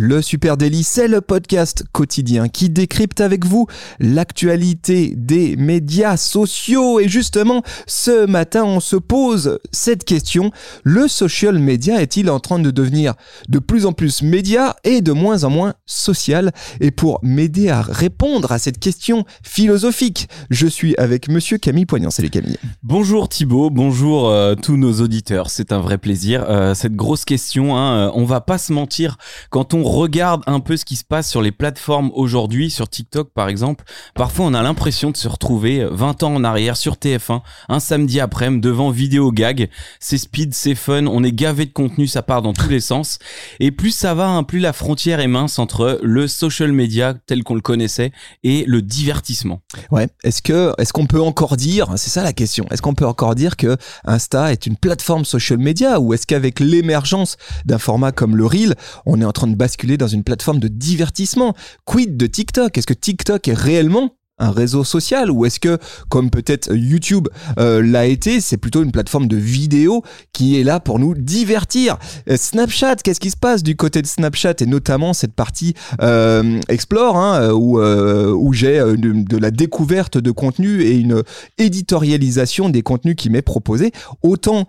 Le 0.00 0.22
Super 0.22 0.56
Daily, 0.56 0.84
c'est 0.84 1.08
le 1.08 1.20
podcast 1.20 1.82
quotidien 1.90 2.46
qui 2.46 2.70
décrypte 2.70 3.20
avec 3.20 3.44
vous 3.44 3.66
l'actualité 3.98 5.12
des 5.16 5.56
médias 5.56 6.16
sociaux. 6.16 7.00
Et 7.00 7.08
justement, 7.08 7.64
ce 7.88 8.24
matin, 8.24 8.62
on 8.62 8.78
se 8.78 8.94
pose 8.94 9.58
cette 9.72 10.04
question. 10.04 10.52
Le 10.84 11.08
social 11.08 11.58
media 11.58 12.00
est-il 12.00 12.30
en 12.30 12.38
train 12.38 12.60
de 12.60 12.70
devenir 12.70 13.14
de 13.48 13.58
plus 13.58 13.86
en 13.86 13.92
plus 13.92 14.22
média 14.22 14.76
et 14.84 15.00
de 15.00 15.10
moins 15.10 15.42
en 15.42 15.50
moins 15.50 15.74
social? 15.84 16.52
Et 16.78 16.92
pour 16.92 17.18
m'aider 17.24 17.68
à 17.68 17.82
répondre 17.82 18.52
à 18.52 18.60
cette 18.60 18.78
question 18.78 19.24
philosophique, 19.42 20.28
je 20.48 20.68
suis 20.68 20.94
avec 20.96 21.28
monsieur 21.28 21.58
Camille 21.58 21.86
Poignant. 21.86 22.10
Salut 22.10 22.30
Camille. 22.30 22.58
Bonjour 22.84 23.28
Thibaut, 23.28 23.68
bonjour 23.68 24.28
euh, 24.28 24.54
tous 24.54 24.76
nos 24.76 25.00
auditeurs. 25.00 25.50
C'est 25.50 25.72
un 25.72 25.80
vrai 25.80 25.98
plaisir. 25.98 26.44
Euh, 26.48 26.74
cette 26.74 26.94
grosse 26.94 27.24
question, 27.24 27.76
hein, 27.76 28.06
euh, 28.06 28.12
on 28.14 28.24
va 28.24 28.40
pas 28.40 28.58
se 28.58 28.72
mentir, 28.72 29.16
quand 29.50 29.74
on 29.74 29.87
regarde 29.88 30.42
un 30.46 30.60
peu 30.60 30.76
ce 30.76 30.84
qui 30.84 30.96
se 30.96 31.04
passe 31.04 31.28
sur 31.28 31.42
les 31.42 31.52
plateformes 31.52 32.10
aujourd'hui, 32.14 32.70
sur 32.70 32.88
TikTok 32.88 33.30
par 33.32 33.48
exemple, 33.48 33.84
parfois 34.14 34.46
on 34.46 34.54
a 34.54 34.62
l'impression 34.62 35.10
de 35.10 35.16
se 35.16 35.28
retrouver 35.28 35.86
20 35.90 36.22
ans 36.22 36.34
en 36.34 36.44
arrière 36.44 36.76
sur 36.76 36.94
TF1, 36.94 37.40
un 37.68 37.80
samedi 37.80 38.20
après-midi 38.20 38.60
devant 38.60 38.90
vidéo 38.90 39.30
gag. 39.32 39.68
C'est 40.00 40.18
speed, 40.18 40.54
c'est 40.54 40.74
fun, 40.74 41.06
on 41.06 41.22
est 41.24 41.32
gavé 41.32 41.66
de 41.66 41.72
contenu, 41.72 42.06
ça 42.06 42.22
part 42.22 42.42
dans 42.42 42.52
tous 42.52 42.68
les 42.68 42.80
sens. 42.80 43.18
Et 43.60 43.70
plus 43.70 43.90
ça 43.90 44.14
va, 44.14 44.28
hein, 44.28 44.42
plus 44.42 44.58
la 44.58 44.72
frontière 44.72 45.20
est 45.20 45.28
mince 45.28 45.58
entre 45.58 45.98
le 46.02 46.28
social 46.28 46.72
media 46.72 47.14
tel 47.26 47.42
qu'on 47.42 47.54
le 47.54 47.60
connaissait 47.60 48.12
et 48.42 48.64
le 48.66 48.82
divertissement. 48.82 49.60
Ouais. 49.90 50.08
Est-ce 50.24 50.42
que, 50.42 50.72
est-ce 50.78 50.92
qu'on 50.92 51.06
peut 51.06 51.20
encore 51.20 51.56
dire, 51.56 51.92
c'est 51.96 52.10
ça 52.10 52.22
la 52.22 52.32
question, 52.32 52.66
est-ce 52.70 52.82
qu'on 52.82 52.94
peut 52.94 53.06
encore 53.06 53.34
dire 53.34 53.56
que 53.56 53.76
Insta 54.04 54.52
est 54.52 54.66
une 54.66 54.76
plateforme 54.76 55.24
social 55.24 55.58
media 55.58 56.00
ou 56.00 56.14
est-ce 56.14 56.26
qu'avec 56.26 56.60
l'émergence 56.60 57.36
d'un 57.64 57.78
format 57.78 58.12
comme 58.12 58.36
le 58.36 58.46
Reel, 58.46 58.74
on 59.06 59.20
est 59.20 59.24
en 59.24 59.32
train 59.32 59.46
de 59.46 59.54
basculer 59.68 59.98
dans 59.98 60.08
une 60.08 60.24
plateforme 60.24 60.60
de 60.60 60.68
divertissement. 60.68 61.54
Quid 61.84 62.16
de 62.16 62.26
TikTok? 62.26 62.78
Est-ce 62.78 62.86
que 62.86 62.94
TikTok 62.94 63.48
est 63.48 63.54
réellement 63.54 64.17
un 64.38 64.50
réseau 64.50 64.84
social 64.84 65.30
ou 65.30 65.44
est-ce 65.44 65.60
que 65.60 65.78
comme 66.08 66.30
peut-être 66.30 66.74
YouTube 66.74 67.28
euh, 67.58 67.82
l'a 67.82 68.06
été 68.06 68.40
c'est 68.40 68.56
plutôt 68.56 68.82
une 68.82 68.92
plateforme 68.92 69.26
de 69.26 69.36
vidéo 69.36 70.02
qui 70.32 70.60
est 70.60 70.64
là 70.64 70.80
pour 70.80 70.98
nous 70.98 71.14
divertir. 71.14 71.98
Euh, 72.28 72.36
Snapchat 72.36 72.96
qu'est-ce 72.96 73.20
qui 73.20 73.30
se 73.30 73.36
passe 73.36 73.62
du 73.62 73.76
côté 73.76 74.02
de 74.02 74.06
Snapchat 74.06 74.54
et 74.60 74.66
notamment 74.66 75.12
cette 75.12 75.34
partie 75.34 75.74
euh, 76.00 76.60
Explore 76.68 77.16
hein, 77.16 77.40
euh, 77.40 77.52
où, 77.52 77.80
euh, 77.80 78.32
où 78.32 78.52
j'ai 78.52 78.78
de, 78.78 79.24
de 79.24 79.36
la 79.36 79.50
découverte 79.50 80.18
de 80.18 80.30
contenu 80.30 80.82
et 80.82 80.96
une 80.96 81.22
éditorialisation 81.58 82.68
des 82.68 82.82
contenus 82.82 83.16
qui 83.16 83.30
m'est 83.30 83.42
proposé 83.42 83.92
autant 84.22 84.66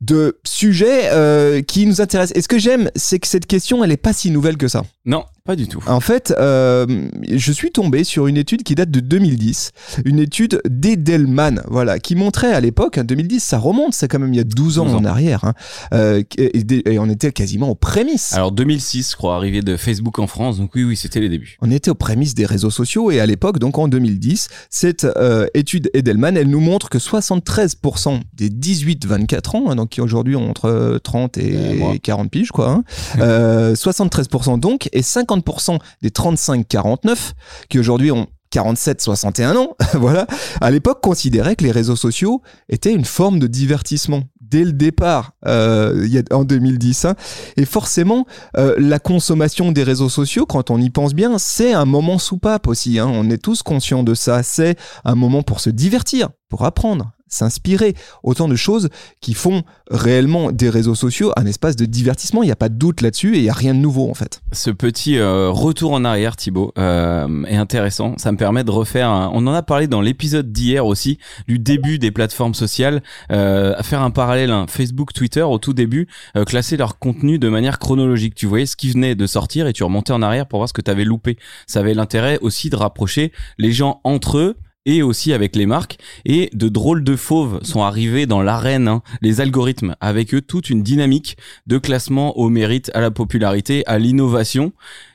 de 0.00 0.38
sujets 0.44 1.62
qui 1.66 1.86
nous 1.86 2.00
intéressent. 2.00 2.36
Et 2.36 2.42
ce 2.42 2.48
que 2.48 2.58
j'aime 2.58 2.90
c'est 2.96 3.18
que 3.18 3.26
cette 3.26 3.46
question 3.46 3.84
elle 3.84 3.92
est 3.92 3.96
pas 3.96 4.12
si 4.12 4.30
nouvelle 4.30 4.56
que 4.56 4.68
ça 4.68 4.84
Non, 5.04 5.24
pas 5.44 5.56
du 5.56 5.66
tout. 5.66 5.82
en 5.88 5.98
fait, 5.98 6.32
euh, 6.38 7.08
je 7.28 7.50
suis 7.50 7.72
tombé 7.72 8.04
sur 8.04 8.28
une 8.28 8.36
étude 8.36 8.62
qui 8.62 8.76
date 8.76 8.92
de 8.92 9.00
2010, 9.00 9.72
une 10.04 10.20
étude 10.20 10.60
d'Edelman, 10.68 11.60
voilà, 11.66 11.98
qui 11.98 12.14
montrait 12.14 12.52
à 12.52 12.60
l'époque, 12.60 12.98
en 12.98 13.02
2010, 13.02 13.40
ça 13.42 13.58
remonte, 13.58 13.94
c'est 13.94 14.06
quand 14.06 14.20
même 14.20 14.32
il 14.32 14.36
y 14.36 14.40
a 14.40 14.44
12 14.44 14.78
ans 14.78 14.84
12 14.84 14.94
ans. 14.94 14.98
en 14.98 15.04
arrière, 15.04 15.42
hein, 15.44 15.54
euh, 15.92 16.22
et, 16.38 16.92
et 16.92 16.98
on 17.00 17.08
était 17.08 17.32
quasiment 17.32 17.70
aux 17.70 17.74
prémices. 17.74 18.32
Alors 18.34 18.52
2006, 18.52 19.10
je 19.10 19.16
crois, 19.16 19.34
arrivée 19.34 19.62
de 19.62 19.76
Facebook 19.76 20.20
en 20.20 20.28
France, 20.28 20.58
donc 20.58 20.70
oui, 20.76 20.84
oui, 20.84 20.96
c'était 20.96 21.18
les 21.18 21.28
débuts. 21.28 21.56
On 21.60 21.70
était 21.72 21.90
aux 21.90 21.96
prémices 21.96 22.36
des 22.36 22.46
réseaux 22.46 22.70
sociaux 22.70 23.10
et 23.10 23.18
à 23.18 23.26
l'époque, 23.26 23.58
donc 23.58 23.78
en 23.78 23.88
2010, 23.88 24.48
cette 24.70 25.04
euh, 25.04 25.48
étude 25.54 25.90
Edelman, 25.94 26.36
elle 26.36 26.48
nous 26.48 26.60
montre 26.60 26.88
que 26.90 26.98
73% 26.98 28.20
des 28.34 28.50
18-24 28.50 29.56
ans, 29.56 29.70
hein, 29.70 29.74
donc 29.74 29.88
qui 29.88 30.00
aujourd'hui 30.00 30.36
ont 30.36 30.48
entre 30.48 31.00
30 31.02 31.38
et 31.38 31.52
Ouais, 31.52 31.74
moi. 31.74 31.94
40 32.00 32.30
piges, 32.30 32.52
quoi, 32.52 32.70
hein, 32.70 32.84
euh, 33.18 33.74
73% 33.74 34.60
donc, 34.60 34.88
et 34.92 35.02
50% 35.02 35.78
des 36.02 36.10
35-49, 36.10 37.32
qui 37.68 37.78
aujourd'hui 37.78 38.10
ont 38.10 38.26
47-61 38.52 39.56
ans, 39.56 39.76
voilà, 39.94 40.26
à 40.60 40.70
l'époque 40.70 41.00
considéraient 41.02 41.56
que 41.56 41.64
les 41.64 41.70
réseaux 41.70 41.96
sociaux 41.96 42.42
étaient 42.68 42.92
une 42.92 43.04
forme 43.04 43.38
de 43.38 43.46
divertissement 43.46 44.24
dès 44.40 44.64
le 44.64 44.72
départ, 44.72 45.32
euh, 45.46 46.22
en 46.30 46.44
2010. 46.44 47.06
hein. 47.06 47.14
Et 47.56 47.64
forcément, 47.64 48.26
euh, 48.58 48.74
la 48.78 48.98
consommation 48.98 49.72
des 49.72 49.82
réseaux 49.82 50.10
sociaux, 50.10 50.44
quand 50.44 50.70
on 50.70 50.78
y 50.78 50.90
pense 50.90 51.14
bien, 51.14 51.38
c'est 51.38 51.72
un 51.72 51.86
moment 51.86 52.18
soupape 52.18 52.66
aussi. 52.66 52.98
hein. 52.98 53.08
On 53.10 53.30
est 53.30 53.42
tous 53.42 53.62
conscients 53.62 54.02
de 54.02 54.12
ça. 54.14 54.42
C'est 54.42 54.76
un 55.06 55.14
moment 55.14 55.42
pour 55.42 55.60
se 55.60 55.70
divertir, 55.70 56.28
pour 56.50 56.66
apprendre, 56.66 57.12
s'inspirer. 57.34 57.94
Autant 58.22 58.48
de 58.48 58.56
choses 58.56 58.88
qui 59.20 59.34
font 59.34 59.62
réellement 59.90 60.52
des 60.52 60.70
réseaux 60.70 60.94
sociaux 60.94 61.32
un 61.36 61.46
espace 61.46 61.76
de 61.76 61.84
divertissement. 61.84 62.42
Il 62.42 62.46
n'y 62.46 62.52
a 62.52 62.56
pas 62.56 62.68
de 62.68 62.74
doute 62.76 63.00
là-dessus 63.00 63.34
et 63.34 63.38
il 63.38 63.42
n'y 63.42 63.50
a 63.50 63.54
rien 63.54 63.74
de 63.74 63.80
nouveau 63.80 64.10
en 64.10 64.14
fait. 64.14 64.40
Ce 64.52 64.70
petit 64.70 65.18
euh, 65.18 65.50
retour 65.50 65.92
en 65.92 66.04
arrière, 66.04 66.36
Thibaut, 66.36 66.72
euh, 66.78 67.44
est 67.44 67.56
intéressant. 67.56 68.14
Ça 68.18 68.32
me 68.32 68.36
permet 68.36 68.64
de 68.64 68.70
refaire. 68.70 69.08
un- 69.08 69.30
On 69.34 69.46
en 69.46 69.52
a 69.54 69.62
parlé 69.62 69.86
dans 69.86 70.00
l'épisode 70.00 70.52
d'hier 70.52 70.84
aussi, 70.86 71.18
du 71.48 71.58
début 71.58 71.98
des 71.98 72.10
plateformes 72.10 72.54
sociales, 72.54 73.02
euh, 73.30 73.74
faire 73.82 74.02
un 74.02 74.10
parallèle, 74.10 74.50
hein, 74.50 74.66
Facebook, 74.68 75.12
Twitter, 75.12 75.42
au 75.42 75.58
tout 75.58 75.72
début, 75.72 76.08
euh, 76.36 76.44
classer 76.44 76.76
leur 76.76 76.98
contenu 76.98 77.38
de 77.38 77.48
manière 77.48 77.78
chronologique. 77.78 78.34
Tu 78.34 78.46
voyais 78.46 78.66
ce 78.66 78.76
qui 78.76 78.90
venait 78.90 79.14
de 79.14 79.26
sortir 79.26 79.66
et 79.66 79.72
tu 79.72 79.84
remontais 79.84 80.12
en 80.12 80.22
arrière 80.22 80.46
pour 80.46 80.58
voir 80.58 80.68
ce 80.68 80.72
que 80.74 80.82
tu 80.82 80.90
avais 80.90 81.04
loupé. 81.04 81.36
Ça 81.66 81.80
avait 81.80 81.94
l'intérêt 81.94 82.38
aussi 82.40 82.70
de 82.70 82.76
rapprocher 82.76 83.32
les 83.58 83.72
gens 83.72 84.00
entre 84.04 84.38
eux 84.38 84.56
et 84.86 85.02
aussi 85.02 85.32
avec 85.32 85.56
les 85.56 85.66
marques. 85.66 85.98
Et 86.24 86.50
de 86.52 86.68
drôles 86.68 87.04
de 87.04 87.16
fauves 87.16 87.60
sont 87.62 87.82
arrivés 87.82 88.26
dans 88.26 88.42
l'arène, 88.42 88.88
hein, 88.88 89.02
les 89.20 89.40
algorithmes, 89.40 89.94
avec 90.00 90.34
eux 90.34 90.40
toute 90.40 90.70
une 90.70 90.82
dynamique 90.82 91.36
de 91.66 91.78
classement 91.78 92.38
au 92.38 92.48
mérite, 92.48 92.90
à 92.94 93.00
la 93.00 93.10
popularité, 93.10 93.82
à 93.86 93.98
l'innovation. 93.98 94.72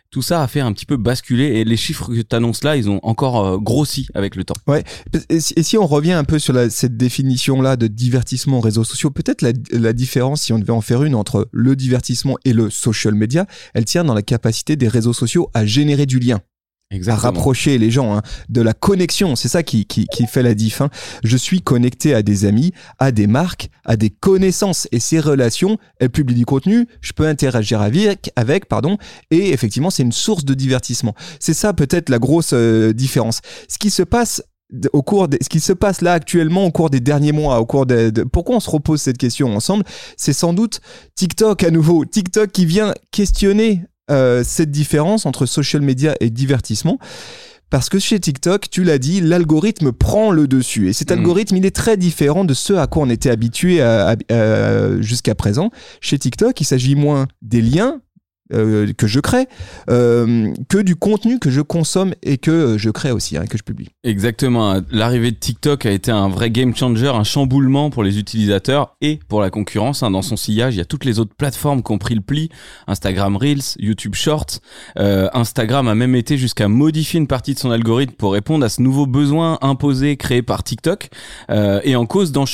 Tout 0.09 0.21
ça 0.21 0.41
a 0.41 0.47
fait 0.47 0.61
un 0.61 0.71
petit 0.71 0.85
peu 0.85 0.95
basculer 0.95 1.59
et 1.59 1.65
les 1.65 1.75
chiffres 1.75 2.07
que 2.07 2.21
tu 2.21 2.33
annonces 2.35 2.63
là, 2.63 2.77
ils 2.77 2.89
ont 2.89 3.01
encore 3.03 3.45
euh, 3.45 3.57
grossi 3.57 4.07
avec 4.13 4.37
le 4.37 4.45
temps. 4.45 4.55
Si, 5.37 5.53
et 5.57 5.63
si 5.63 5.77
on 5.77 5.85
revient 5.85 6.13
un 6.13 6.23
peu 6.23 6.39
sur 6.39 6.53
la- 6.53 6.69
cette 6.69 6.95
définition-là 6.95 7.75
de 7.75 7.87
divertissement 7.87 8.61
réseaux 8.61 8.85
sociaux, 8.85 9.11
peut-être 9.11 9.41
la, 9.41 9.51
la 9.71 9.91
différence, 9.91 10.43
si 10.43 10.53
on 10.53 10.59
devait 10.59 10.71
en 10.71 10.79
faire 10.79 11.03
une, 11.03 11.13
entre 11.13 11.49
le 11.51 11.75
divertissement 11.75 12.37
et 12.45 12.53
le 12.53 12.69
social 12.69 13.15
media, 13.15 13.47
elle 13.73 13.83
tient 13.83 14.05
dans 14.05 14.13
la 14.13 14.21
capacité 14.21 14.77
des 14.77 14.87
réseaux 14.87 15.11
sociaux 15.13 15.49
à 15.53 15.65
générer 15.65 16.05
du 16.05 16.19
lien. 16.19 16.39
À 17.07 17.15
rapprocher 17.15 17.77
les 17.77 17.91
gens, 17.91 18.15
hein, 18.15 18.21
de 18.49 18.61
la 18.61 18.73
connexion. 18.73 19.35
C'est 19.35 19.49
ça 19.49 19.61
qui, 19.63 19.85
qui, 19.85 20.07
qui 20.07 20.25
fait 20.25 20.41
la 20.41 20.53
diff. 20.53 20.81
hein. 20.81 20.89
Je 21.23 21.35
suis 21.37 21.61
connecté 21.61 22.13
à 22.13 22.21
des 22.21 22.45
amis, 22.45 22.71
à 22.97 23.11
des 23.11 23.27
marques, 23.27 23.69
à 23.85 23.97
des 23.97 24.09
connaissances. 24.09 24.87
Et 24.91 24.99
ces 24.99 25.19
relations, 25.19 25.77
elles 25.99 26.09
publient 26.09 26.35
du 26.35 26.45
contenu, 26.45 26.87
je 27.01 27.11
peux 27.13 27.27
interagir 27.27 27.81
avec, 27.81 28.31
avec 28.35 28.67
pardon, 28.67 28.97
et 29.31 29.49
effectivement, 29.51 29.89
c'est 29.89 30.03
une 30.03 30.11
source 30.13 30.45
de 30.45 30.53
divertissement. 30.53 31.13
C'est 31.39 31.53
ça 31.53 31.73
peut-être 31.73 32.09
la 32.09 32.19
grosse 32.19 32.51
euh, 32.53 32.93
différence. 32.93 33.41
Ce 33.67 33.77
qui 33.77 33.89
se 33.89 34.03
passe 34.03 34.41
au 34.91 35.01
cours 35.01 35.27
des- 35.29 35.37
ce 35.41 35.47
qui 35.49 35.59
se 35.61 35.71
passe 35.73 36.01
là 36.01 36.13
actuellement 36.13 36.65
au 36.65 36.71
cours 36.71 36.89
des 36.89 36.99
derniers 36.99 37.31
mois, 37.31 37.59
au 37.59 37.65
cours 37.65 37.85
de, 37.85 38.09
de- 38.09 38.23
pourquoi 38.23 38.57
on 38.57 38.59
se 38.59 38.69
repose 38.69 39.01
cette 39.01 39.17
question 39.17 39.55
ensemble, 39.55 39.83
c'est 40.17 40.33
sans 40.33 40.51
doute 40.53 40.81
TikTok 41.15 41.63
à 41.63 41.71
nouveau, 41.71 42.03
TikTok 42.05 42.51
qui 42.51 42.65
vient 42.65 42.93
questionner 43.11 43.83
euh, 44.09 44.43
cette 44.45 44.71
différence 44.71 45.25
entre 45.25 45.45
social 45.45 45.81
media 45.81 46.15
et 46.19 46.29
divertissement. 46.29 46.97
Parce 47.69 47.89
que 47.89 47.99
chez 47.99 48.17
TikTok, 48.17 48.69
tu 48.69 48.85
l'as 48.85 48.97
dit, 48.97 49.19
l'algorithme 49.19 49.91
prend 49.91 50.31
le 50.31 50.47
dessus. 50.47 50.87
Et 50.87 50.93
cet 50.93 51.11
Mhm. 51.11 51.17
algorithme, 51.17 51.57
il 51.57 51.65
est 51.65 51.75
très 51.75 51.97
différent 51.97 52.45
de 52.45 52.53
ce 52.53 52.71
à 52.73 52.87
quoi 52.87 53.03
on 53.03 53.09
était 53.09 53.29
habitué 53.29 53.81
à- 53.81 54.11
à- 54.11 54.33
à- 54.33 55.01
jusqu'à 55.01 55.35
présent. 55.35 55.69
Chez 55.99 56.17
TikTok, 56.17 56.61
il 56.61 56.63
s'agit 56.65 56.95
moins 56.95 57.27
des 57.41 57.61
liens 57.61 57.99
euh, 58.53 58.93
que 58.93 59.07
je 59.07 59.19
crée 59.19 59.47
euh, 59.89 60.53
que 60.69 60.77
du 60.77 60.95
contenu 60.95 61.37
que 61.37 61.49
je 61.49 61.59
consomme 61.59 62.13
et 62.23 62.37
que 62.37 62.51
euh, 62.51 62.77
je 62.77 62.89
crée 62.89 63.11
aussi, 63.11 63.35
hein, 63.35 63.45
que 63.45 63.57
je 63.57 63.63
publie. 63.63 63.89
Exactement. 64.05 64.81
L'arrivée 64.89 65.31
de 65.31 65.35
TikTok 65.35 65.85
a 65.85 65.91
été 65.91 66.11
un 66.11 66.29
vrai 66.29 66.49
game 66.49 66.73
changer, 66.73 67.07
un 67.07 67.25
chamboulement 67.25 67.89
pour 67.89 68.03
les 68.03 68.19
utilisateurs 68.19 68.95
et 69.01 69.19
pour 69.27 69.41
la 69.41 69.49
concurrence. 69.49 70.01
hein. 70.01 70.11
Dans 70.11 70.21
son 70.21 70.37
sillage, 70.37 70.75
il 70.75 70.77
y 70.77 70.81
a 70.81 70.85
toutes 70.85 71.03
les 71.03 71.19
autres 71.19 71.35
plateformes 71.35 71.83
qui 71.83 71.91
ont 71.91 71.97
pris 71.97 72.15
le 72.15 72.21
pli. 72.21 72.49
Instagram 72.87 73.35
Reels, 73.35 73.75
YouTube 73.79 74.15
Shorts. 74.15 74.59
Instagram 74.95 75.87
a 75.87 75.95
même 75.95 76.15
été 76.15 76.37
jusqu'à 76.37 76.67
modifier 76.67 77.19
une 77.19 77.27
partie 77.27 77.53
de 77.53 77.59
son 77.59 77.71
algorithme 77.71 78.13
pour 78.13 78.33
répondre 78.33 78.65
à 78.65 78.69
ce 78.69 78.81
nouveau 78.81 79.05
besoin 79.05 79.57
imposé 79.61 80.15
créé 80.17 80.41
par 80.41 80.63
TikTok. 80.63 81.09
Et 81.49 81.95
en 81.95 82.05
cause 82.05 82.31
dans, 82.31 82.45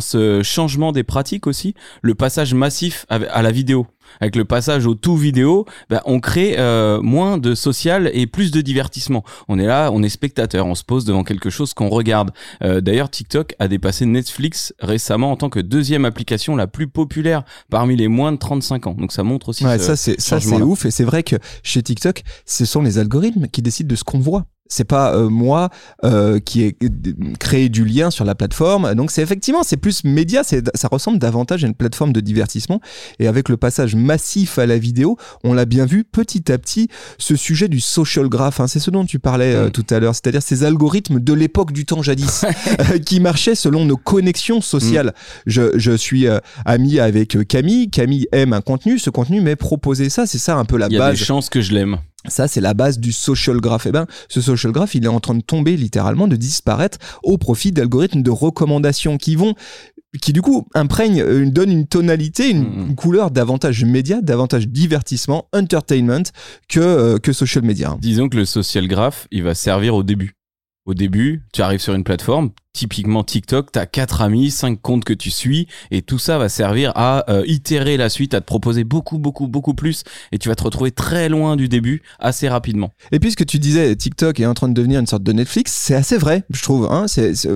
ce 0.00 0.42
changement 0.42 0.92
des 0.92 1.04
pratiques 1.04 1.46
aussi, 1.46 1.74
le 2.02 2.14
passage 2.14 2.54
massif 2.54 3.06
à 3.08 3.42
la 3.42 3.50
vidéo. 3.50 3.86
Avec 4.20 4.36
le 4.36 4.44
passage 4.44 4.86
au 4.86 4.94
tout 4.94 5.16
vidéo, 5.16 5.66
bah, 5.90 6.02
on 6.04 6.20
crée 6.20 6.56
euh, 6.58 7.00
moins 7.00 7.38
de 7.38 7.54
social 7.54 8.10
et 8.12 8.26
plus 8.26 8.50
de 8.50 8.60
divertissement. 8.60 9.24
On 9.48 9.58
est 9.58 9.66
là, 9.66 9.90
on 9.92 10.02
est 10.02 10.08
spectateur, 10.08 10.66
on 10.66 10.74
se 10.74 10.84
pose 10.84 11.04
devant 11.04 11.24
quelque 11.24 11.50
chose 11.50 11.74
qu'on 11.74 11.88
regarde. 11.88 12.30
Euh, 12.62 12.80
D'ailleurs, 12.80 13.10
TikTok 13.10 13.54
a 13.58 13.68
dépassé 13.68 14.06
Netflix 14.06 14.74
récemment 14.80 15.32
en 15.32 15.36
tant 15.36 15.50
que 15.50 15.60
deuxième 15.60 16.04
application 16.04 16.56
la 16.56 16.66
plus 16.66 16.88
populaire 16.88 17.44
parmi 17.70 17.96
les 17.96 18.08
moins 18.08 18.32
de 18.32 18.38
35 18.38 18.86
ans. 18.86 18.94
Donc 18.94 19.12
ça 19.12 19.22
montre 19.22 19.50
aussi. 19.50 19.64
Ouais, 19.64 19.78
ce 19.78 19.84
ça 19.84 19.96
c'est 19.96 20.20
ça 20.20 20.40
c'est 20.40 20.46
changement-là. 20.46 20.64
ouf 20.64 20.86
et 20.86 20.90
c'est 20.90 21.04
vrai 21.04 21.22
que 21.22 21.36
chez 21.62 21.82
TikTok, 21.82 22.22
ce 22.46 22.64
sont 22.64 22.82
les 22.82 22.98
algorithmes 22.98 23.48
qui 23.48 23.62
décident 23.62 23.88
de 23.88 23.96
ce 23.96 24.04
qu'on 24.04 24.18
voit. 24.18 24.46
C'est 24.68 24.84
pas 24.84 25.14
euh, 25.14 25.28
moi 25.28 25.70
euh, 26.04 26.38
qui 26.40 26.62
ai 26.62 26.76
créé 27.38 27.68
du 27.68 27.84
lien 27.84 28.10
sur 28.10 28.24
la 28.24 28.34
plateforme. 28.34 28.94
Donc 28.94 29.10
c'est 29.10 29.22
effectivement 29.22 29.62
c'est 29.62 29.76
plus 29.76 30.04
média, 30.04 30.42
c'est 30.44 30.64
ça 30.76 30.88
ressemble 30.90 31.18
davantage 31.18 31.64
à 31.64 31.66
une 31.66 31.74
plateforme 31.74 32.12
de 32.12 32.20
divertissement. 32.20 32.80
Et 33.18 33.26
avec 33.28 33.48
le 33.48 33.56
passage 33.56 33.94
massif 33.94 34.58
à 34.58 34.66
la 34.66 34.78
vidéo, 34.78 35.16
on 35.44 35.54
l'a 35.54 35.64
bien 35.64 35.86
vu 35.86 36.04
petit 36.04 36.50
à 36.52 36.58
petit 36.58 36.88
ce 37.18 37.36
sujet 37.36 37.68
du 37.68 37.80
social 37.80 38.28
graph. 38.28 38.60
hein, 38.60 38.66
c'est 38.66 38.80
ce 38.80 38.90
dont 38.90 39.04
tu 39.04 39.18
parlais 39.18 39.54
euh, 39.54 39.68
Mm. 39.68 39.70
tout 39.72 39.86
à 39.90 39.98
l'heure, 40.00 40.14
c'est-à-dire 40.14 40.42
ces 40.42 40.64
algorithmes 40.64 41.18
de 41.20 41.32
l'époque 41.32 41.72
du 41.72 41.84
temps 41.84 42.02
jadis 42.02 42.44
euh, 42.92 42.98
qui 42.98 43.20
marchaient 43.20 43.54
selon 43.54 43.84
nos 43.84 43.96
connexions 43.96 44.60
sociales. 44.60 45.14
Je, 45.46 45.76
je 45.78 45.92
suis 45.96 46.26
euh, 46.26 46.38
ami 46.64 46.98
avec 47.00 47.46
Camille. 47.48 47.90
Camille 47.90 48.26
aime 48.32 48.52
un 48.52 48.60
contenu. 48.60 48.98
Ce 48.98 49.10
contenu 49.10 49.40
m'est 49.40 49.56
proposé 49.56 50.08
ça. 50.10 50.26
C'est 50.26 50.38
ça 50.38 50.56
un 50.56 50.64
peu 50.64 50.76
la 50.76 50.86
Il 50.86 50.92
y 50.92 50.96
a 50.96 51.00
base. 51.00 51.18
des 51.18 51.24
chances 51.24 51.48
que 51.50 51.60
je 51.60 51.72
l'aime. 51.72 51.98
Ça, 52.26 52.48
c'est 52.48 52.60
la 52.60 52.74
base 52.74 52.98
du 52.98 53.12
social 53.12 53.58
graph. 53.58 53.86
Et 53.86 53.92
ben, 53.92 54.06
ce 54.28 54.40
social 54.40 54.72
graph, 54.72 54.94
il 54.94 55.04
est 55.04 55.08
en 55.08 55.20
train 55.20 55.34
de 55.34 55.40
tomber 55.42 55.76
littéralement, 55.76 56.26
de 56.26 56.36
disparaître 56.36 56.98
au 57.22 57.38
profit 57.38 57.70
d'algorithmes 57.72 58.22
de 58.22 58.30
recommandation 58.30 59.18
qui 59.18 59.36
vont, 59.36 59.54
qui 60.20 60.32
du 60.32 60.42
coup 60.42 60.66
imprègnent, 60.74 61.20
euh, 61.22 61.46
donnent 61.48 61.70
une 61.70 61.86
tonalité, 61.86 62.50
une, 62.50 62.64
Mhm. 62.64 62.86
une 62.88 62.94
couleur 62.96 63.30
davantage 63.30 63.84
média, 63.84 64.20
davantage 64.20 64.66
divertissement, 64.68 65.46
entertainment 65.52 66.24
que 66.68 66.80
euh, 66.80 67.18
que 67.18 67.32
social 67.32 67.64
media. 67.64 67.96
Disons 68.00 68.28
que 68.28 68.36
le 68.36 68.44
social 68.46 68.88
graph, 68.88 69.28
il 69.30 69.42
va 69.44 69.54
servir 69.54 69.94
au 69.94 70.02
début. 70.02 70.34
Au 70.88 70.94
début, 70.94 71.42
tu 71.52 71.60
arrives 71.60 71.82
sur 71.82 71.92
une 71.92 72.02
plateforme, 72.02 72.48
typiquement 72.72 73.22
TikTok, 73.22 73.72
tu 73.72 73.78
as 73.78 73.84
quatre 73.84 74.22
amis, 74.22 74.50
cinq 74.50 74.80
comptes 74.80 75.04
que 75.04 75.12
tu 75.12 75.30
suis, 75.30 75.68
et 75.90 76.00
tout 76.00 76.18
ça 76.18 76.38
va 76.38 76.48
servir 76.48 76.92
à 76.94 77.30
euh, 77.30 77.42
itérer 77.46 77.98
la 77.98 78.08
suite, 78.08 78.32
à 78.32 78.40
te 78.40 78.46
proposer 78.46 78.84
beaucoup, 78.84 79.18
beaucoup, 79.18 79.48
beaucoup 79.48 79.74
plus, 79.74 80.04
et 80.32 80.38
tu 80.38 80.48
vas 80.48 80.54
te 80.54 80.62
retrouver 80.62 80.90
très 80.90 81.28
loin 81.28 81.56
du 81.56 81.68
début 81.68 82.00
assez 82.18 82.48
rapidement. 82.48 82.90
Et 83.12 83.18
puisque 83.18 83.44
tu 83.44 83.58
disais 83.58 83.94
TikTok 83.96 84.40
est 84.40 84.46
en 84.46 84.54
train 84.54 84.70
de 84.70 84.72
devenir 84.72 84.98
une 84.98 85.06
sorte 85.06 85.24
de 85.24 85.32
Netflix, 85.32 85.74
c'est 85.74 85.94
assez 85.94 86.16
vrai, 86.16 86.44
je 86.48 86.62
trouve. 86.62 86.88
Hein 86.90 87.04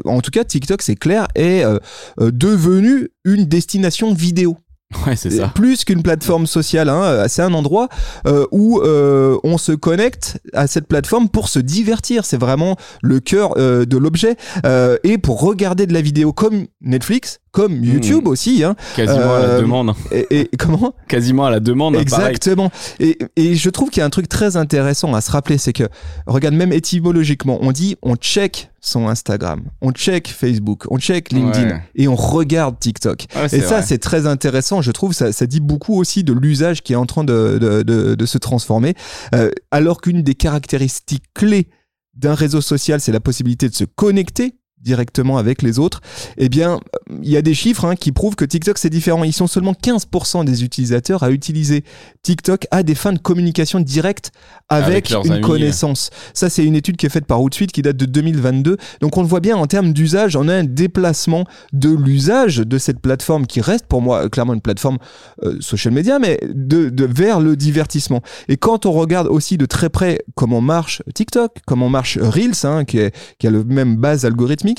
en 0.04 0.20
tout 0.20 0.30
cas, 0.30 0.44
TikTok, 0.44 0.82
c'est 0.82 0.96
clair, 0.96 1.26
est 1.34 1.64
euh, 1.64 1.78
euh, 2.20 2.30
devenu 2.30 3.08
une 3.24 3.46
destination 3.46 4.12
vidéo. 4.12 4.58
Ouais, 5.06 5.16
c'est 5.16 5.30
ça. 5.30 5.48
Plus 5.48 5.84
qu'une 5.84 6.02
plateforme 6.02 6.46
sociale, 6.46 6.88
hein, 6.88 7.02
euh, 7.02 7.26
c'est 7.28 7.42
un 7.42 7.54
endroit 7.54 7.88
euh, 8.26 8.46
où 8.52 8.80
euh, 8.80 9.36
on 9.42 9.58
se 9.58 9.72
connecte 9.72 10.38
à 10.52 10.66
cette 10.66 10.86
plateforme 10.86 11.28
pour 11.28 11.48
se 11.48 11.58
divertir. 11.58 12.24
C'est 12.24 12.38
vraiment 12.38 12.76
le 13.02 13.20
cœur 13.20 13.54
euh, 13.56 13.84
de 13.84 13.96
l'objet 13.96 14.36
euh, 14.64 14.96
et 15.02 15.18
pour 15.18 15.40
regarder 15.40 15.86
de 15.86 15.92
la 15.92 16.02
vidéo 16.02 16.32
comme 16.32 16.66
Netflix, 16.80 17.40
comme 17.52 17.84
YouTube 17.84 18.26
aussi. 18.26 18.64
Hein, 18.64 18.74
Quasiment 18.96 19.34
à 19.34 19.38
la 19.40 19.44
Euh, 19.44 19.60
demande. 19.60 19.92
et, 20.10 20.26
et 20.40 20.50
comment 20.58 20.94
Quasiment 21.08 21.44
à 21.46 21.50
la 21.50 21.60
demande, 21.60 21.94
hein. 21.96 22.00
Exactement. 22.00 22.70
Et, 22.98 23.18
et 23.36 23.54
je 23.54 23.70
trouve 23.70 23.90
qu'il 23.90 24.00
y 24.00 24.02
a 24.02 24.06
un 24.06 24.10
truc 24.10 24.28
très 24.28 24.56
intéressant 24.56 25.14
à 25.14 25.20
se 25.20 25.30
rappeler, 25.30 25.58
c'est 25.58 25.72
que, 25.72 25.84
regarde, 26.26 26.54
même 26.54 26.72
étymologiquement, 26.72 27.58
on 27.60 27.70
dit 27.72 27.96
on 28.02 28.16
check 28.16 28.70
son 28.80 29.06
Instagram, 29.08 29.62
on 29.80 29.92
check 29.92 30.26
Facebook, 30.28 30.86
on 30.90 30.98
check 30.98 31.30
LinkedIn 31.30 31.68
Ouais. 31.68 31.82
et 31.94 32.08
on 32.08 32.16
regarde 32.16 32.78
TikTok. 32.80 33.26
Ouais, 33.36 33.46
Et 33.54 33.60
ça, 33.60 33.80
c'est 33.82 33.98
très 33.98 34.26
intéressant. 34.26 34.82
Je 34.82 34.90
trouve 34.90 35.12
ça, 35.12 35.30
ça 35.30 35.46
dit 35.46 35.60
beaucoup 35.60 35.96
aussi 36.00 36.24
de 36.24 36.32
l'usage 36.32 36.82
qui 36.82 36.94
est 36.94 36.96
en 36.96 37.06
train 37.06 37.22
de, 37.22 37.58
de, 37.60 37.82
de, 37.82 38.14
de 38.16 38.26
se 38.26 38.38
transformer. 38.38 38.94
Euh, 39.34 39.50
alors 39.70 40.00
qu'une 40.00 40.22
des 40.22 40.34
caractéristiques 40.34 41.24
clés 41.34 41.68
d'un 42.14 42.34
réseau 42.34 42.60
social, 42.60 43.00
c'est 43.00 43.12
la 43.12 43.20
possibilité 43.20 43.68
de 43.68 43.74
se 43.74 43.84
connecter 43.84 44.54
directement 44.82 45.38
avec 45.38 45.62
les 45.62 45.78
autres, 45.78 46.00
eh 46.36 46.48
bien, 46.48 46.80
il 47.22 47.30
y 47.30 47.36
a 47.36 47.42
des 47.42 47.54
chiffres 47.54 47.84
hein, 47.84 47.96
qui 47.96 48.12
prouvent 48.12 48.36
que 48.36 48.44
TikTok 48.44 48.78
c'est 48.78 48.90
différent. 48.90 49.24
Ils 49.24 49.32
sont 49.32 49.46
seulement 49.46 49.72
15% 49.72 50.44
des 50.44 50.64
utilisateurs 50.64 51.22
à 51.22 51.30
utiliser 51.30 51.84
TikTok 52.22 52.66
à 52.70 52.82
des 52.82 52.94
fins 52.94 53.12
de 53.12 53.18
communication 53.18 53.80
directe 53.80 54.32
avec, 54.68 55.10
une 55.10 55.32
amis. 55.32 55.40
connaissance. 55.40 56.10
Ça, 56.34 56.48
c'est 56.48 56.64
une 56.64 56.74
étude 56.74 56.96
qui 56.96 57.06
est 57.06 57.10
faite 57.10 57.26
par 57.26 57.42
Outsuite 57.42 57.72
qui 57.72 57.82
date 57.82 57.96
de 57.96 58.06
2022. 58.06 58.76
Donc, 59.00 59.16
on 59.16 59.22
le 59.22 59.28
voit 59.28 59.40
bien 59.40 59.56
en 59.56 59.66
termes 59.66 59.92
d'usage, 59.92 60.36
on 60.36 60.48
a 60.48 60.54
un 60.54 60.64
déplacement 60.64 61.44
de 61.72 61.90
l'usage 61.90 62.58
de 62.58 62.78
cette 62.78 63.00
plateforme 63.00 63.46
qui 63.46 63.60
reste 63.60 63.86
pour 63.86 64.02
moi 64.02 64.24
euh, 64.24 64.28
clairement 64.28 64.54
une 64.54 64.60
plateforme 64.60 64.98
euh, 65.44 65.56
social 65.60 65.92
media, 65.92 66.18
mais 66.18 66.38
de, 66.54 66.88
de 66.88 67.04
vers 67.04 67.40
le 67.40 67.56
divertissement. 67.56 68.22
Et 68.48 68.56
quand 68.56 68.86
on 68.86 68.92
regarde 68.92 69.26
aussi 69.26 69.58
de 69.58 69.66
très 69.66 69.90
près 69.90 70.24
comment 70.34 70.60
marche 70.60 71.02
TikTok, 71.14 71.52
comment 71.66 71.88
marche 71.88 72.18
Reels, 72.18 72.64
hein, 72.64 72.84
qui, 72.84 72.98
est, 72.98 73.14
qui 73.38 73.46
a 73.46 73.50
le 73.50 73.64
même 73.64 73.96
base 73.96 74.24
algorithmique, 74.24 74.71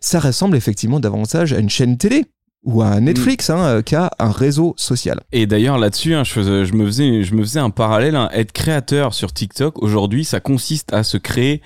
ça 0.00 0.20
ressemble 0.20 0.56
effectivement 0.56 1.00
davantage 1.00 1.52
à 1.52 1.58
une 1.58 1.70
chaîne 1.70 1.96
télé 1.98 2.26
ou 2.64 2.80
à 2.80 2.86
un 2.86 3.00
Netflix 3.00 3.50
hein, 3.50 3.58
euh, 3.62 3.82
qu'à 3.82 4.10
un 4.18 4.30
réseau 4.30 4.74
social. 4.78 5.20
Et 5.32 5.46
d'ailleurs 5.46 5.76
là-dessus, 5.78 6.14
hein, 6.14 6.24
je, 6.24 6.32
faisais- 6.32 6.64
je 6.64 6.72
me 6.74 6.86
faisais, 6.86 7.22
je 7.22 7.34
me 7.34 7.42
faisais 7.42 7.60
un 7.60 7.70
parallèle. 7.70 8.16
hein. 8.16 8.30
Être 8.32 8.52
créateur 8.52 9.12
sur 9.12 9.32
TikTok 9.34 9.82
aujourd'hui, 9.82 10.24
ça 10.24 10.40
consiste 10.40 10.92
à 10.94 11.02
se 11.04 11.18
créer 11.18 11.60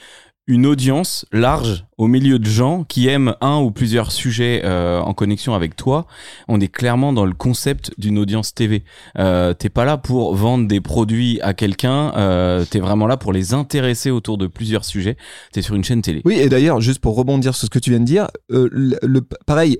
une 0.48 0.66
audience 0.66 1.26
large 1.30 1.84
au 1.98 2.06
milieu 2.08 2.38
de 2.40 2.46
gens 2.46 2.82
qui 2.82 3.06
aiment 3.06 3.34
un 3.40 3.58
ou 3.58 3.70
plusieurs 3.70 4.10
sujets 4.10 4.62
euh, 4.64 4.98
en 5.00 5.12
connexion 5.14 5.54
avec 5.54 5.76
toi. 5.76 6.06
On 6.48 6.60
est 6.60 6.68
clairement 6.68 7.12
dans 7.12 7.26
le 7.26 7.34
concept 7.34 7.92
d'une 7.98 8.18
audience 8.18 8.54
TV. 8.54 8.82
Euh, 9.18 9.52
t'es 9.54 9.68
pas 9.68 9.84
là 9.84 9.98
pour 9.98 10.34
vendre 10.34 10.66
des 10.66 10.80
produits 10.80 11.38
à 11.42 11.52
quelqu'un. 11.54 12.12
Euh, 12.16 12.64
t'es 12.64 12.80
vraiment 12.80 13.06
là 13.06 13.16
pour 13.16 13.32
les 13.32 13.52
intéresser 13.54 14.10
autour 14.10 14.38
de 14.38 14.46
plusieurs 14.46 14.84
sujets. 14.84 15.16
T'es 15.52 15.62
sur 15.62 15.74
une 15.74 15.84
chaîne 15.84 16.02
télé. 16.02 16.22
Oui, 16.24 16.34
et 16.38 16.48
d'ailleurs, 16.48 16.80
juste 16.80 17.00
pour 17.00 17.14
rebondir 17.14 17.54
sur 17.54 17.66
ce 17.66 17.70
que 17.70 17.78
tu 17.78 17.90
viens 17.90 18.00
de 18.00 18.04
dire, 18.06 18.28
euh, 18.50 18.68
le, 18.72 18.96
le- 19.02 19.20
pareil, 19.46 19.78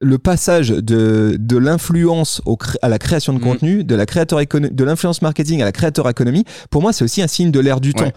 le 0.00 0.18
passage 0.18 0.68
de, 0.68 1.36
de 1.38 1.56
l'influence 1.56 2.40
à 2.82 2.88
la 2.88 2.98
création 2.98 3.32
de 3.32 3.38
Mhm. 3.38 3.44
contenu, 3.44 3.84
de 3.84 3.94
la 3.96 4.06
créateur 4.06 4.38
de 4.38 4.84
l'influence 4.84 5.22
marketing 5.22 5.60
à 5.60 5.64
la 5.64 5.72
créateur 5.72 6.08
économie, 6.08 6.44
pour 6.70 6.82
moi, 6.82 6.92
c'est 6.92 7.02
aussi 7.04 7.20
un 7.20 7.26
signe 7.26 7.50
de 7.50 7.58
l'ère 7.60 7.80
du 7.80 7.88
Ouais. 7.88 7.94
temps. 7.94 8.12